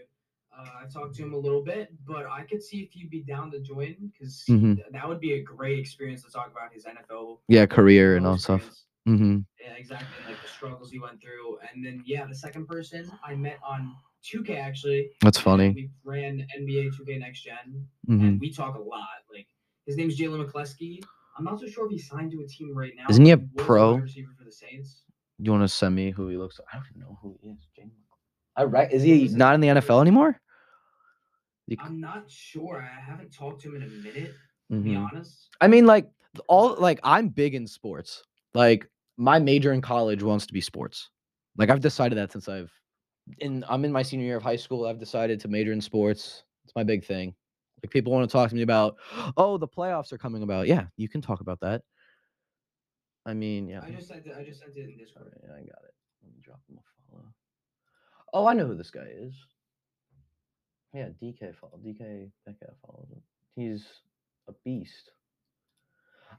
Uh, 0.56 0.68
I 0.82 0.86
talked 0.86 1.16
to 1.16 1.22
him 1.24 1.34
a 1.34 1.38
little 1.38 1.62
bit, 1.62 1.92
but 2.06 2.26
I 2.26 2.44
could 2.44 2.62
see 2.62 2.82
if 2.82 2.92
he'd 2.92 3.10
be 3.10 3.22
down 3.22 3.50
to 3.50 3.60
join 3.60 3.96
because 4.12 4.44
Mhm. 4.48 4.80
that 4.92 5.08
would 5.08 5.18
be 5.20 5.32
a 5.34 5.42
great 5.42 5.78
experience 5.78 6.22
to 6.24 6.30
talk 6.30 6.50
about 6.52 6.72
his 6.72 6.84
NFL 6.86 7.42
Yeah, 7.48 7.66
career 7.66 8.16
and 8.16 8.24
NFL 8.24 8.30
all 8.30 8.38
stuff. 8.38 8.70
Mm-hmm. 9.08 9.40
Yeah, 9.60 9.72
exactly. 9.74 10.08
Like 10.26 10.40
the 10.40 10.48
struggles 10.48 10.90
he 10.92 10.98
went 11.00 11.20
through, 11.20 11.58
and 11.72 11.84
then 11.84 12.02
yeah, 12.06 12.24
the 12.26 12.34
second 12.34 12.66
person 12.68 13.10
I 13.24 13.34
met 13.34 13.58
on 13.66 13.96
2K 14.22 14.56
actually. 14.56 15.10
That's 15.20 15.38
funny. 15.38 15.70
We 15.74 15.90
ran 16.04 16.46
NBA 16.56 16.90
2K 16.96 17.18
Next 17.18 17.42
Gen, 17.42 17.88
Mm-hmm. 18.08 18.24
and 18.24 18.40
we 18.40 18.50
talk 18.52 18.76
a 18.76 18.80
lot. 18.80 19.24
Like 19.32 19.48
his 19.86 19.96
name's 19.96 20.16
Jalen 20.16 20.44
McCleskey. 20.46 21.02
I'm 21.36 21.44
not 21.44 21.58
so 21.58 21.66
sure 21.66 21.86
if 21.86 21.90
he's 21.90 22.06
signed 22.08 22.30
to 22.30 22.40
a 22.42 22.46
team 22.46 22.72
right 22.76 22.94
now. 22.96 23.06
Isn't 23.10 23.24
he 23.24 23.32
a 23.32 23.38
pro? 23.38 23.96
receiver 23.96 24.32
for 24.38 24.44
the 24.44 24.52
Saints? 24.52 25.02
You 25.40 25.50
want 25.50 25.64
to 25.64 25.68
send 25.68 25.96
me 25.96 26.12
who 26.12 26.28
he 26.28 26.36
looks 26.36 26.60
like? 26.60 26.68
I 26.72 26.76
don't 26.76 26.86
even 26.90 27.00
know 27.00 27.18
who 27.20 27.36
he 27.42 27.48
is. 27.48 27.66
James. 27.74 27.90
I 28.56 28.64
right? 28.64 28.90
Is 28.92 29.02
he 29.02 29.28
not 29.28 29.54
in 29.54 29.60
the 29.60 29.68
NFL 29.68 30.00
anymore? 30.00 30.40
I'm 31.78 32.00
not 32.00 32.30
sure. 32.30 32.82
I 32.82 33.00
haven't 33.00 33.32
talked 33.32 33.62
to 33.62 33.70
him 33.70 33.76
in 33.76 33.82
a 33.82 33.86
minute. 33.86 34.34
To 34.70 34.80
be 34.80 34.90
mm-hmm. 34.90 35.04
honest. 35.04 35.48
I 35.60 35.68
mean, 35.68 35.86
like 35.86 36.08
all 36.48 36.76
like 36.78 37.00
I'm 37.02 37.28
big 37.28 37.54
in 37.54 37.66
sports. 37.66 38.22
Like 38.54 38.88
my 39.16 39.38
major 39.38 39.72
in 39.72 39.80
college 39.80 40.22
wants 40.22 40.46
to 40.46 40.52
be 40.52 40.60
sports. 40.60 41.10
Like 41.56 41.70
I've 41.70 41.80
decided 41.80 42.18
that 42.18 42.32
since 42.32 42.48
I've 42.48 42.70
in 43.40 43.64
I'm 43.68 43.84
in 43.84 43.92
my 43.92 44.02
senior 44.02 44.26
year 44.26 44.36
of 44.36 44.42
high 44.42 44.56
school. 44.56 44.86
I've 44.86 44.98
decided 44.98 45.40
to 45.40 45.48
major 45.48 45.72
in 45.72 45.80
sports. 45.80 46.44
It's 46.64 46.74
my 46.74 46.84
big 46.84 47.04
thing. 47.04 47.34
Like 47.82 47.90
people 47.90 48.12
want 48.12 48.28
to 48.28 48.32
talk 48.32 48.48
to 48.48 48.54
me 48.54 48.62
about, 48.62 48.96
oh, 49.36 49.58
the 49.58 49.68
playoffs 49.68 50.12
are 50.12 50.18
coming 50.18 50.42
about. 50.42 50.66
Yeah, 50.66 50.86
you 50.96 51.08
can 51.08 51.20
talk 51.20 51.40
about 51.40 51.60
that. 51.60 51.82
I 53.26 53.34
mean, 53.34 53.68
yeah. 53.68 53.82
I 53.82 53.90
just 53.90 54.08
sent 54.08 54.26
it. 54.26 54.34
I 54.38 54.44
just 54.44 54.60
sent 54.60 54.76
it 54.76 54.88
in 54.88 54.96
Discord. 54.96 55.32
Alright, 55.42 55.62
I 55.62 55.66
got 55.66 55.84
it. 55.84 55.94
Let 56.22 56.32
me 56.32 56.40
drop 56.42 56.60
him 56.68 56.78
a 56.78 57.10
follow. 57.10 57.24
Oh, 58.34 58.48
I 58.48 58.52
know 58.52 58.66
who 58.66 58.74
this 58.74 58.90
guy 58.90 59.06
is. 59.16 59.32
Yeah, 60.92 61.08
DK 61.22 61.54
follow. 61.54 61.78
DK 61.84 62.30
Metcalf 62.46 62.74
follows 62.84 63.06
him. 63.08 63.22
He's 63.54 63.84
a 64.48 64.52
beast. 64.64 65.12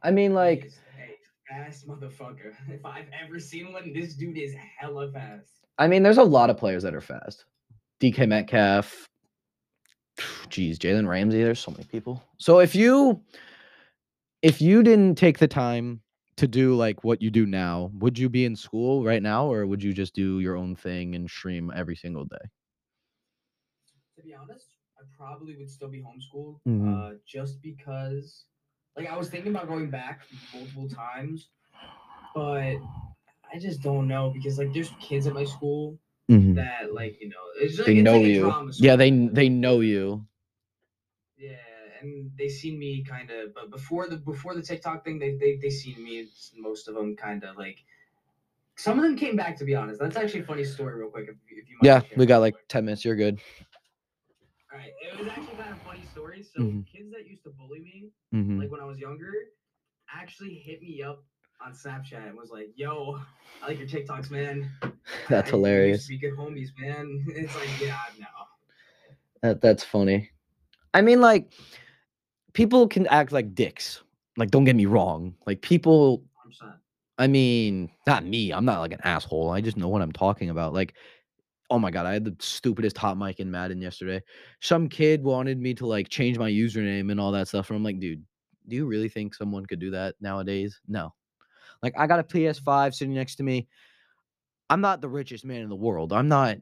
I 0.04 0.12
mean, 0.12 0.34
like, 0.34 0.72
fast 1.50 1.88
motherfucker. 1.88 2.54
If 2.70 2.86
I've 2.86 3.08
ever 3.24 3.40
seen 3.40 3.72
one, 3.72 3.94
this 3.94 4.16
dude 4.16 4.38
is 4.38 4.54
hella 4.78 5.10
fast. 5.10 5.66
I 5.78 5.88
mean, 5.88 6.04
there's 6.04 6.18
a 6.18 6.24
lot 6.24 6.50
of 6.50 6.58
players 6.58 6.84
that 6.84 6.94
are 6.94 7.02
fast. 7.02 7.46
DK 8.02 8.28
Metcalf. 8.28 9.08
Geez, 10.50 10.78
Jalen 10.78 11.08
Ramsey. 11.08 11.42
There's 11.42 11.60
so 11.62 11.72
many 11.72 11.86
people. 11.86 12.22
So 12.38 12.60
if 12.60 12.76
you, 12.76 13.22
if 14.42 14.62
you 14.62 14.84
didn't 14.84 15.16
take 15.16 15.40
the 15.40 15.48
time 15.48 16.02
to 16.38 16.48
do 16.48 16.76
like 16.76 17.04
what 17.04 17.22
you 17.22 17.32
do 17.32 17.46
now, 17.46 17.92
would 17.96 18.18
you 18.20 18.30
be 18.30 18.46
in 18.46 18.56
school 18.56 19.04
right 19.04 19.22
now, 19.24 19.52
or 19.52 19.66
would 19.66 19.84
you 19.84 19.94
just 19.94 20.14
do 20.16 20.40
your 20.40 20.56
own 20.58 20.76
thing 20.76 21.16
and 21.16 21.30
stream 21.30 21.72
every 21.76 21.96
single 21.96 22.26
day? 22.26 22.50
To 24.18 24.24
be 24.24 24.34
honest, 24.34 24.68
I 24.98 25.04
probably 25.18 25.56
would 25.58 25.70
still 25.70 25.90
be 25.90 26.02
homeschooled. 26.02 26.60
Mhm. 26.68 26.88
Uh, 26.88 27.18
just 27.28 27.62
because, 27.62 28.46
like, 28.96 29.08
I 29.08 29.18
was 29.18 29.30
thinking 29.30 29.52
about 29.52 29.68
going 29.68 29.90
back 29.90 30.22
multiple 30.54 30.88
times, 30.90 31.50
but 32.36 32.78
I 33.54 33.60
just 33.60 33.82
don't 33.82 34.08
know 34.08 34.32
because 34.32 34.58
like 34.60 34.74
there's 34.74 34.92
kids 35.00 35.28
at 35.28 35.34
my 35.34 35.46
school 35.46 36.00
Mhm. 36.32 36.56
that 36.56 36.94
like 36.94 37.20
you 37.22 37.30
know 37.30 37.44
it's 37.62 37.78
like, 37.80 37.88
they 37.88 38.02
know 38.02 38.14
like 38.20 38.26
you. 38.32 38.74
Yeah, 38.78 38.96
they 38.96 39.12
they 39.12 39.50
know 39.50 39.80
you. 39.82 40.28
And 42.06 42.32
they 42.38 42.48
seen 42.48 42.78
me 42.80 43.04
kind 43.04 43.30
of, 43.30 43.54
but 43.54 43.72
before 43.72 44.08
the 44.08 44.18
before 44.18 44.54
the 44.56 44.62
TikTok 44.62 45.04
thing, 45.04 45.20
they 45.20 45.36
they 45.38 45.58
they 45.62 45.70
seen 45.70 46.04
me. 46.04 46.28
Most 46.58 46.88
of 46.88 46.96
them 46.96 47.16
kind 47.16 47.44
of 47.44 47.58
like. 47.58 47.84
Some 48.78 48.98
of 49.00 49.04
them 49.06 49.16
came 49.18 49.36
back. 49.36 49.58
To 49.58 49.66
be 49.66 49.76
honest, 49.76 50.00
that's 50.00 50.18
actually 50.18 50.42
a 50.42 50.46
funny 50.46 50.64
story, 50.66 50.96
real 50.96 51.10
quick. 51.10 51.28
If, 51.30 51.36
you- 51.50 51.62
if 51.62 51.70
you 51.70 51.78
Yeah, 51.82 52.02
we 52.16 52.26
got 52.26 52.40
like 52.40 52.56
ten 52.68 52.86
minutes. 52.86 53.06
You're 53.06 53.16
good. 53.16 53.40
All 54.72 54.78
right, 54.78 54.92
it 55.02 55.20
was 55.20 55.28
actually 55.30 55.56
kind 55.56 55.72
of 55.72 55.82
funny 55.84 56.06
story. 56.12 56.44
So 56.44 56.62
Mhm. 56.62 56.86
kids 56.86 57.12
that 57.12 57.26
used 57.28 57.44
to 57.44 57.52
bully 57.52 57.80
me, 57.80 58.12
hmm 58.32 58.60
like 58.60 58.72
when 58.72 58.82
I 58.82 58.86
was 58.86 59.00
younger, 59.00 59.32
actually 60.14 60.56
hit 60.56 60.82
me 60.82 61.02
up 61.04 61.24
on 61.62 61.72
Snapchat 61.74 62.28
and 62.28 62.38
was 62.38 62.52
like, 62.52 62.72
"Yo, 62.76 63.20
I 63.62 63.68
like 63.68 63.80
your 63.80 63.88
TikToks, 63.88 64.30
man. 64.32 64.70
That's 65.30 65.50
I- 65.50 65.52
we 65.54 65.58
hilarious. 65.58 66.08
be 66.08 66.18
good 66.18 66.34
homies, 66.34 66.70
man." 66.78 67.26
It's 67.30 67.56
like, 67.56 67.70
yeah, 67.82 68.00
no. 68.20 68.28
That 69.42 69.62
that's 69.62 69.84
funny. 69.84 70.32
I 70.94 71.02
mean, 71.02 71.22
like 71.22 71.52
people 72.56 72.88
can 72.88 73.06
act 73.08 73.32
like 73.32 73.54
dicks. 73.54 74.02
Like, 74.38 74.50
don't 74.50 74.64
get 74.64 74.76
me 74.76 74.88
wrong. 74.88 75.36
Like 75.46 75.62
people. 75.62 76.24
100%. 76.64 76.74
I 77.18 77.28
mean, 77.28 77.92
not 78.08 78.26
me. 78.26 78.52
I'm 78.52 78.66
not 78.66 78.80
like 78.80 78.92
an 78.92 79.02
asshole. 79.04 79.52
I 79.52 79.62
just 79.62 79.78
know 79.78 79.88
what 79.88 80.02
I'm 80.02 80.12
talking 80.12 80.50
about. 80.50 80.74
Like, 80.74 80.96
oh 81.70 81.80
my 81.80 81.92
god, 81.92 82.06
I 82.06 82.14
had 82.14 82.26
the 82.26 82.36
stupidest 82.40 82.98
hot 82.98 83.18
mic 83.18 83.40
in 83.40 83.52
Madden 83.52 83.82
yesterday. 83.82 84.22
Some 84.62 84.90
kid 84.90 85.24
wanted 85.24 85.60
me 85.60 85.74
to 85.76 85.86
like 85.86 86.10
change 86.10 86.38
my 86.38 86.50
username 86.50 87.12
and 87.12 87.20
all 87.20 87.32
that 87.32 87.48
stuff, 87.48 87.70
and 87.70 87.78
I'm 87.78 87.84
like, 87.84 88.00
dude, 88.00 88.24
do 88.68 88.76
you 88.76 88.86
really 88.86 89.10
think 89.10 89.34
someone 89.34 89.66
could 89.66 89.80
do 89.80 89.92
that 89.92 90.16
nowadays? 90.20 90.82
No. 90.88 91.14
Like, 91.82 91.94
I 91.98 92.08
got 92.08 92.20
a 92.20 92.24
PS5 92.24 92.96
sitting 92.96 93.14
next 93.14 93.36
to 93.36 93.44
me. 93.44 93.68
I'm 94.70 94.82
not 94.82 95.00
the 95.00 95.10
richest 95.10 95.46
man 95.46 95.62
in 95.62 95.70
the 95.70 95.76
world. 95.76 96.12
I'm 96.12 96.28
not. 96.28 96.58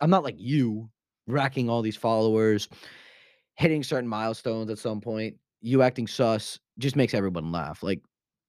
I'm 0.00 0.10
not 0.10 0.24
like 0.24 0.36
you, 0.38 0.88
racking 1.26 1.68
all 1.68 1.82
these 1.82 1.96
followers, 1.96 2.68
hitting 3.56 3.82
certain 3.82 4.08
milestones 4.08 4.70
at 4.70 4.78
some 4.78 5.00
point. 5.00 5.36
You 5.62 5.82
acting 5.82 6.06
sus 6.06 6.58
just 6.78 6.96
makes 6.96 7.14
everyone 7.14 7.50
laugh. 7.52 7.82
Like, 7.82 8.00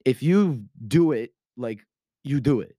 if 0.06 0.22
you 0.22 0.64
do 0.88 1.12
it, 1.14 1.34
like 1.58 1.80
you 2.24 2.40
do 2.40 2.62
it. 2.62 2.76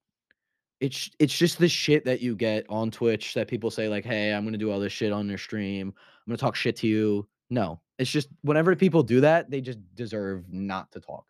it's 0.80 1.10
it's 1.18 1.36
just 1.36 1.58
the 1.58 1.68
shit 1.68 2.04
that 2.04 2.20
you 2.20 2.36
get 2.36 2.64
on 2.68 2.90
Twitch 2.90 3.34
that 3.34 3.48
people 3.48 3.70
say 3.70 3.88
like, 3.88 4.04
"Hey, 4.04 4.32
I'm 4.32 4.44
gonna 4.44 4.58
do 4.58 4.70
all 4.70 4.78
this 4.80 4.92
shit 4.92 5.12
on 5.12 5.28
your 5.28 5.38
stream. 5.38 5.88
I'm 5.88 6.30
gonna 6.30 6.36
talk 6.38 6.54
shit 6.54 6.76
to 6.76 6.86
you." 6.86 7.26
No, 7.50 7.80
it's 7.98 8.10
just 8.10 8.28
whenever 8.42 8.76
people 8.76 9.02
do 9.02 9.20
that, 9.22 9.50
they 9.50 9.60
just 9.60 9.78
deserve 9.94 10.44
not 10.52 10.92
to 10.92 11.00
talk. 11.00 11.24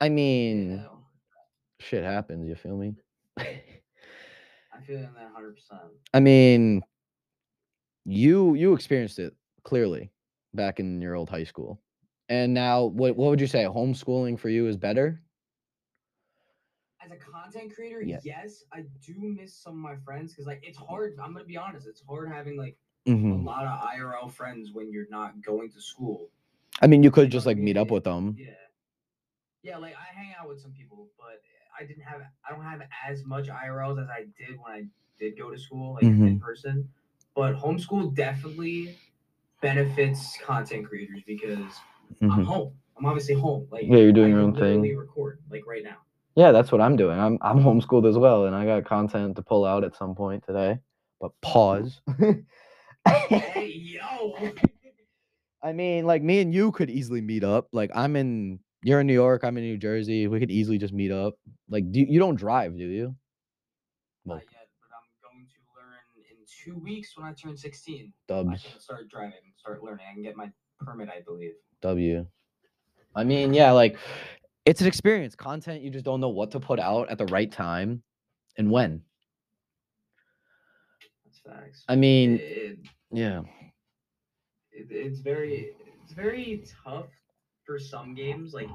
I 0.00 0.08
mean, 0.10 0.72
Yeah, 0.78 0.88
shit 1.80 2.04
happens. 2.04 2.46
You 2.48 2.54
feel 2.56 2.76
me? 2.76 2.94
I 3.38 3.44
feel 4.86 4.98
that 5.00 5.30
hundred 5.34 5.54
percent. 5.54 5.80
I 6.12 6.20
mean, 6.20 6.82
you 8.06 8.54
you 8.54 8.74
experienced 8.74 9.18
it 9.20 9.34
clearly 9.64 10.10
back 10.54 10.80
in 10.80 11.02
your 11.02 11.16
old 11.16 11.30
high 11.30 11.44
school, 11.44 11.80
and 12.30 12.54
now 12.54 12.84
what 12.86 13.16
what 13.16 13.30
would 13.30 13.40
you 13.42 13.48
say? 13.48 13.64
Homeschooling 13.64 14.38
for 14.38 14.50
you 14.50 14.68
is 14.68 14.76
better? 14.78 15.22
As 17.04 17.10
a 17.12 17.16
content 17.16 17.74
creator, 17.74 18.02
Yeah. 18.02 18.20
yes, 18.24 18.64
I 18.72 18.82
do 19.04 19.14
miss 19.18 19.54
some 19.54 19.74
of 19.74 19.78
my 19.80 19.96
friends 19.96 20.32
because 20.32 20.46
like 20.46 20.60
it's 20.62 20.78
hard. 20.78 21.18
I'm 21.22 21.32
gonna 21.32 21.44
be 21.44 21.56
honest, 21.56 21.86
it's 21.86 22.02
hard 22.02 22.28
having 22.30 22.56
like 22.56 22.76
a 23.06 23.12
Mhm. 23.12 23.44
lot 23.44 23.64
of 23.66 23.80
IRL 23.82 24.28
friends 24.28 24.72
when 24.72 24.90
you're 24.92 25.08
not 25.10 25.40
going 25.42 25.70
to 25.72 25.80
school. 25.80 26.30
I 26.82 26.86
mean, 26.86 27.02
you 27.02 27.10
could 27.10 27.30
just 27.30 27.46
like 27.46 27.58
meet 27.58 27.76
up 27.76 27.90
with 27.90 28.04
them. 28.04 28.36
Yeah. 28.38 28.54
Yeah, 29.62 29.76
like 29.78 29.94
I 29.94 30.14
hang 30.14 30.32
out 30.40 30.48
with 30.48 30.60
some 30.60 30.72
people, 30.72 31.08
but 31.18 31.42
I 31.78 31.84
didn't 31.84 32.04
have 32.04 32.22
I 32.48 32.54
don't 32.54 32.64
have 32.64 32.82
as 33.06 33.24
much 33.24 33.48
IRLs 33.48 33.98
as 33.98 34.08
I 34.08 34.26
did 34.38 34.58
when 34.60 34.72
I 34.72 34.86
did 35.18 35.36
go 35.38 35.50
to 35.50 35.58
school, 35.58 35.94
like 35.94 36.04
Mhm. 36.04 36.26
in 36.26 36.38
person. 36.40 36.88
But 37.36 37.54
homeschool 37.56 38.14
definitely 38.14 38.96
benefits 39.60 40.38
content 40.42 40.86
creators 40.88 41.20
because 41.26 41.70
I'm 42.22 42.30
Mhm. 42.30 42.44
home. 42.44 42.72
I'm 42.96 43.04
obviously 43.04 43.34
home. 43.34 43.68
Like 43.70 43.84
Yeah, 43.84 43.98
you're 43.98 44.12
doing 44.12 44.30
your 44.30 44.40
own 44.40 44.54
thing. 44.56 44.96
Record 44.96 45.40
like 45.50 45.66
right 45.66 45.84
now. 45.84 45.98
Yeah, 46.34 46.50
that's 46.52 46.72
what 46.72 46.80
I'm 46.80 46.96
doing. 46.96 47.18
I'm 47.18 47.38
I'm 47.42 47.58
homeschooled 47.58 48.08
as 48.08 48.16
well, 48.18 48.46
and 48.46 48.56
I 48.56 48.64
got 48.64 48.84
content 48.86 49.36
to 49.36 49.42
pull 49.42 49.64
out 49.66 49.84
at 49.84 49.94
some 49.94 50.14
point 50.14 50.44
today. 50.44 50.78
But 51.20 51.32
pause. 51.42 52.00
hey 53.06 53.66
yo. 53.66 54.34
I 55.62 55.72
mean, 55.72 56.06
like 56.06 56.22
me 56.22 56.40
and 56.40 56.54
you 56.54 56.72
could 56.72 56.90
easily 56.90 57.20
meet 57.20 57.42
up. 57.44 57.68
Like 57.72 57.90
I'm 57.94 58.16
in, 58.16 58.60
you're 58.82 59.00
in 59.00 59.06
New 59.06 59.14
York, 59.14 59.42
I'm 59.44 59.56
in 59.56 59.64
New 59.64 59.78
Jersey. 59.78 60.26
We 60.28 60.38
could 60.38 60.50
easily 60.50 60.78
just 60.78 60.94
meet 60.94 61.10
up. 61.10 61.34
Like, 61.68 61.90
do 61.90 62.00
you 62.00 62.18
don't 62.18 62.36
drive, 62.36 62.76
do 62.76 62.84
you? 62.84 63.16
Well, 64.24 64.36
Not 64.36 64.44
yet, 64.52 64.68
but 64.80 64.90
I'm 64.94 65.08
going 65.22 65.46
to 65.46 65.58
learn 65.74 65.98
in 66.30 66.36
two 66.66 66.78
weeks 66.78 67.16
when 67.16 67.26
I 67.26 67.32
turn 67.32 67.56
16. 67.56 68.12
I 68.30 68.34
can 68.34 68.58
start 68.78 69.08
driving, 69.08 69.32
start 69.56 69.82
learning. 69.82 70.06
I 70.10 70.14
can 70.14 70.22
get 70.22 70.36
my 70.36 70.50
permit, 70.80 71.08
I 71.08 71.20
believe. 71.20 71.52
W. 71.82 72.26
I 73.14 73.24
mean, 73.24 73.54
yeah, 73.54 73.72
like 73.72 73.96
it's 74.64 74.80
an 74.80 74.86
experience. 74.86 75.34
Content, 75.34 75.82
you 75.82 75.90
just 75.90 76.04
don't 76.04 76.20
know 76.20 76.28
what 76.28 76.50
to 76.52 76.60
put 76.60 76.80
out 76.80 77.08
at 77.08 77.18
the 77.18 77.26
right 77.26 77.50
time 77.50 78.02
and 78.58 78.70
when. 78.70 79.02
That's 81.24 81.38
facts. 81.38 81.84
I 81.88 81.96
mean, 81.96 82.40
it, 82.42 82.78
yeah. 83.12 83.40
it, 84.72 84.88
it's 84.90 85.20
very 85.20 85.70
it's 86.02 86.12
very 86.12 86.64
tough 86.84 87.06
for 87.64 87.78
some 87.78 88.14
games. 88.14 88.52
Like 88.52 88.68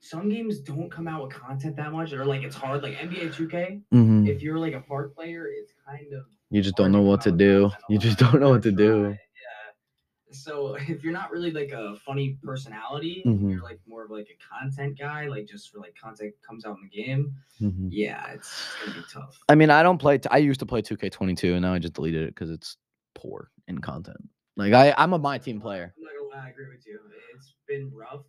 some 0.00 0.28
games 0.28 0.60
don't 0.60 0.90
come 0.90 1.08
out 1.08 1.24
with 1.24 1.32
content 1.32 1.76
that 1.76 1.92
much, 1.92 2.12
or 2.12 2.24
like 2.24 2.42
it's 2.42 2.56
hard. 2.56 2.82
Like 2.82 2.94
NBA 2.94 3.34
2K, 3.34 3.82
hmm 3.90 4.26
if 4.26 4.40
you're 4.40 4.58
like 4.58 4.74
a 4.74 4.80
park 4.80 5.14
player, 5.14 5.48
it's 5.48 5.72
kind 5.86 6.12
of 6.12 6.24
You 6.52 6.60
just 6.60 6.76
don't 6.76 6.92
know 6.92 7.00
what 7.00 7.22
to 7.22 7.32
do. 7.32 7.70
You 7.88 7.98
just 7.98 8.18
don't 8.18 8.38
know 8.38 8.50
what 8.50 8.62
to 8.64 8.72
do. 8.72 9.08
Yeah. 9.08 10.32
So 10.32 10.74
if 10.74 11.02
you're 11.02 11.12
not 11.12 11.30
really 11.30 11.50
like 11.50 11.70
a 11.70 11.96
funny 12.04 12.38
personality, 12.42 13.22
Mhm. 13.26 13.50
you're 13.50 13.62
like 13.62 13.80
more 13.88 14.04
of 14.04 14.10
like 14.10 14.28
a 14.28 14.36
content 14.60 14.98
guy, 14.98 15.26
like 15.28 15.46
just 15.46 15.70
for 15.70 15.78
like 15.78 15.94
content 15.94 16.34
comes 16.46 16.66
out 16.66 16.76
in 16.76 16.82
the 16.82 17.02
game. 17.04 17.34
Mhm. 17.60 17.88
Yeah, 17.90 18.32
it's 18.32 18.74
gonna 18.84 18.98
be 18.98 19.04
tough. 19.10 19.38
I 19.48 19.54
mean, 19.54 19.70
I 19.70 19.82
don't 19.82 19.96
play. 19.98 20.18
T- 20.18 20.28
I 20.30 20.36
used 20.38 20.60
to 20.60 20.66
play 20.66 20.82
2K22, 20.82 21.52
and 21.54 21.62
now 21.62 21.72
I 21.72 21.78
just 21.78 21.94
deleted 21.94 22.22
it 22.24 22.34
because 22.34 22.50
it's 22.50 22.76
poor 23.14 23.50
in 23.66 23.78
content. 23.80 24.18
Like 24.56 24.74
I, 24.74 24.94
I'm 24.98 25.14
a 25.14 25.18
my 25.18 25.38
team 25.38 25.58
player. 25.58 25.94
I'm 25.96 26.04
not 26.04 26.12
gonna 26.18 26.42
lie, 26.42 26.46
I 26.48 26.50
agree 26.50 26.68
with 26.68 26.86
you. 26.86 26.98
It's 27.34 27.54
been 27.66 27.90
rough. 27.94 28.24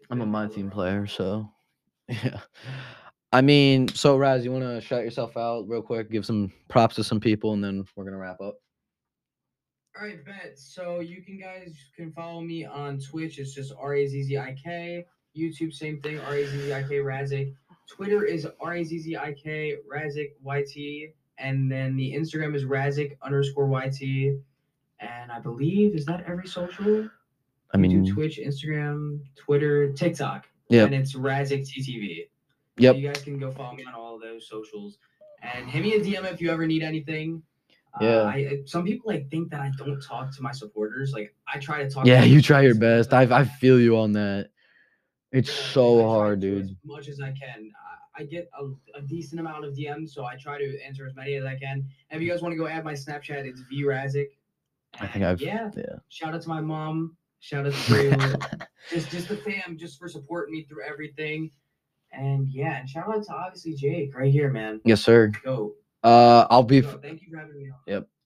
It's 0.00 0.08
I'm 0.10 0.22
a 0.22 0.26
my 0.26 0.46
team 0.46 0.66
rough. 0.66 0.74
player, 0.74 1.06
so 1.06 1.52
yeah. 2.08 2.40
I 3.32 3.42
mean, 3.42 3.88
so 3.88 4.16
Raz, 4.16 4.44
you 4.44 4.52
want 4.52 4.64
to 4.64 4.80
shout 4.80 5.04
yourself 5.04 5.36
out 5.36 5.68
real 5.68 5.82
quick? 5.82 6.10
Give 6.10 6.24
some 6.24 6.50
props 6.68 6.94
to 6.96 7.04
some 7.04 7.20
people, 7.20 7.52
and 7.52 7.62
then 7.62 7.84
we're 7.94 8.04
gonna 8.04 8.16
wrap 8.16 8.40
up. 8.40 8.56
All 9.98 10.06
right, 10.06 10.24
bet. 10.24 10.58
So 10.58 11.00
you 11.00 11.22
can 11.22 11.38
guys 11.38 11.74
can 11.94 12.12
follow 12.12 12.40
me 12.40 12.64
on 12.64 12.98
Twitch. 12.98 13.38
It's 13.38 13.52
just 13.52 13.72
R 13.78 13.94
A 13.96 14.06
Z 14.06 14.22
Z 14.22 14.38
I 14.38 14.54
K. 14.62 15.04
YouTube, 15.36 15.74
same 15.74 16.00
thing. 16.00 16.18
R 16.20 16.34
A 16.36 16.46
Z 16.46 16.58
Z 16.58 16.72
I 16.72 16.82
K 16.82 16.96
Razzik. 16.96 17.54
Twitter 17.86 18.24
is 18.24 18.46
R 18.60 18.76
A 18.76 18.84
Z 18.84 18.98
Z 18.98 19.16
I 19.16 19.34
K 19.34 19.76
Razzik 19.92 20.32
YT, 20.42 21.12
and 21.38 21.70
then 21.70 21.96
the 21.96 22.14
Instagram 22.14 22.54
is 22.54 22.64
Razzik 22.64 23.18
underscore 23.22 23.68
YT. 23.68 24.40
And 25.00 25.30
I 25.30 25.38
believe 25.38 25.94
is 25.94 26.06
that 26.06 26.24
every 26.26 26.48
social? 26.48 27.08
I 27.74 27.76
mean, 27.76 28.06
YouTube, 28.06 28.14
Twitch, 28.14 28.38
Instagram, 28.38 29.20
Twitter, 29.36 29.92
TikTok. 29.92 30.48
Yeah. 30.70 30.84
And 30.84 30.94
it's 30.94 31.14
Razzik 31.14 31.68
TTV. 31.68 32.28
Yep. 32.78 32.96
you 32.96 33.08
guys 33.08 33.22
can 33.22 33.38
go 33.38 33.50
follow 33.50 33.74
me 33.74 33.84
on 33.84 33.94
all 33.94 34.18
those 34.18 34.48
socials, 34.48 34.98
and 35.42 35.68
hit 35.68 35.82
me 35.82 35.94
a 35.94 36.00
DM 36.00 36.30
if 36.30 36.40
you 36.40 36.50
ever 36.50 36.66
need 36.66 36.82
anything. 36.82 37.42
Yeah. 38.00 38.08
Uh, 38.08 38.24
I, 38.26 38.58
some 38.66 38.84
people 38.84 39.10
like 39.10 39.30
think 39.30 39.50
that 39.50 39.60
I 39.60 39.72
don't 39.76 40.00
talk 40.00 40.34
to 40.36 40.42
my 40.42 40.52
supporters. 40.52 41.12
Like 41.12 41.34
I 41.52 41.58
try 41.58 41.82
to 41.82 41.90
talk. 41.90 42.06
yeah, 42.06 42.22
you 42.22 42.40
try 42.42 42.60
your 42.62 42.74
best. 42.74 43.12
I 43.12 43.22
I 43.22 43.44
feel 43.44 43.80
you 43.80 43.96
on 43.98 44.12
that. 44.12 44.50
It's 45.32 45.48
yeah, 45.48 45.72
so 45.72 46.08
hard, 46.08 46.40
dude. 46.40 46.64
As 46.64 46.72
much 46.84 47.08
as 47.08 47.20
I 47.20 47.32
can. 47.32 47.70
I, 48.16 48.22
I 48.22 48.24
get 48.24 48.50
a, 48.58 48.98
a 48.98 49.02
decent 49.02 49.40
amount 49.40 49.64
of 49.64 49.74
DMs, 49.74 50.10
so 50.10 50.24
I 50.24 50.36
try 50.36 50.58
to 50.58 50.82
answer 50.82 51.06
as 51.06 51.14
many 51.14 51.34
as 51.34 51.44
I 51.44 51.56
can. 51.56 51.86
And 52.10 52.20
if 52.20 52.22
you 52.22 52.30
guys 52.30 52.40
want 52.42 52.52
to 52.52 52.56
go 52.56 52.66
add 52.66 52.84
my 52.84 52.94
Snapchat, 52.94 53.44
it's 53.44 53.62
vrazik. 53.72 54.28
I 55.00 55.06
think 55.06 55.24
I've 55.24 55.40
yeah. 55.40 55.70
yeah. 55.76 55.96
Shout 56.08 56.34
out 56.34 56.42
to 56.42 56.48
my 56.48 56.60
mom. 56.60 57.16
Shout 57.40 57.66
out 57.66 57.72
to 57.72 58.38
just 58.90 59.10
just 59.10 59.28
the 59.28 59.36
fam, 59.36 59.76
just 59.76 59.98
for 59.98 60.08
supporting 60.08 60.54
me 60.54 60.64
through 60.64 60.82
everything. 60.82 61.50
And 62.12 62.48
yeah, 62.48 62.78
and 62.78 62.88
shout 62.88 63.08
out 63.08 63.24
to 63.24 63.32
obviously 63.32 63.74
Jake 63.74 64.14
right 64.16 64.32
here, 64.32 64.50
man. 64.50 64.80
yes, 64.84 65.02
sir. 65.02 65.32
Go. 65.44 65.74
Uh, 66.02 66.46
I'll 66.50 66.62
be. 66.62 66.80
Thank 66.80 67.22
you 67.22 67.28
for 67.30 67.38
having 67.38 67.56
me 67.58 67.70
on. 67.70 67.78
Yep. 67.86 68.08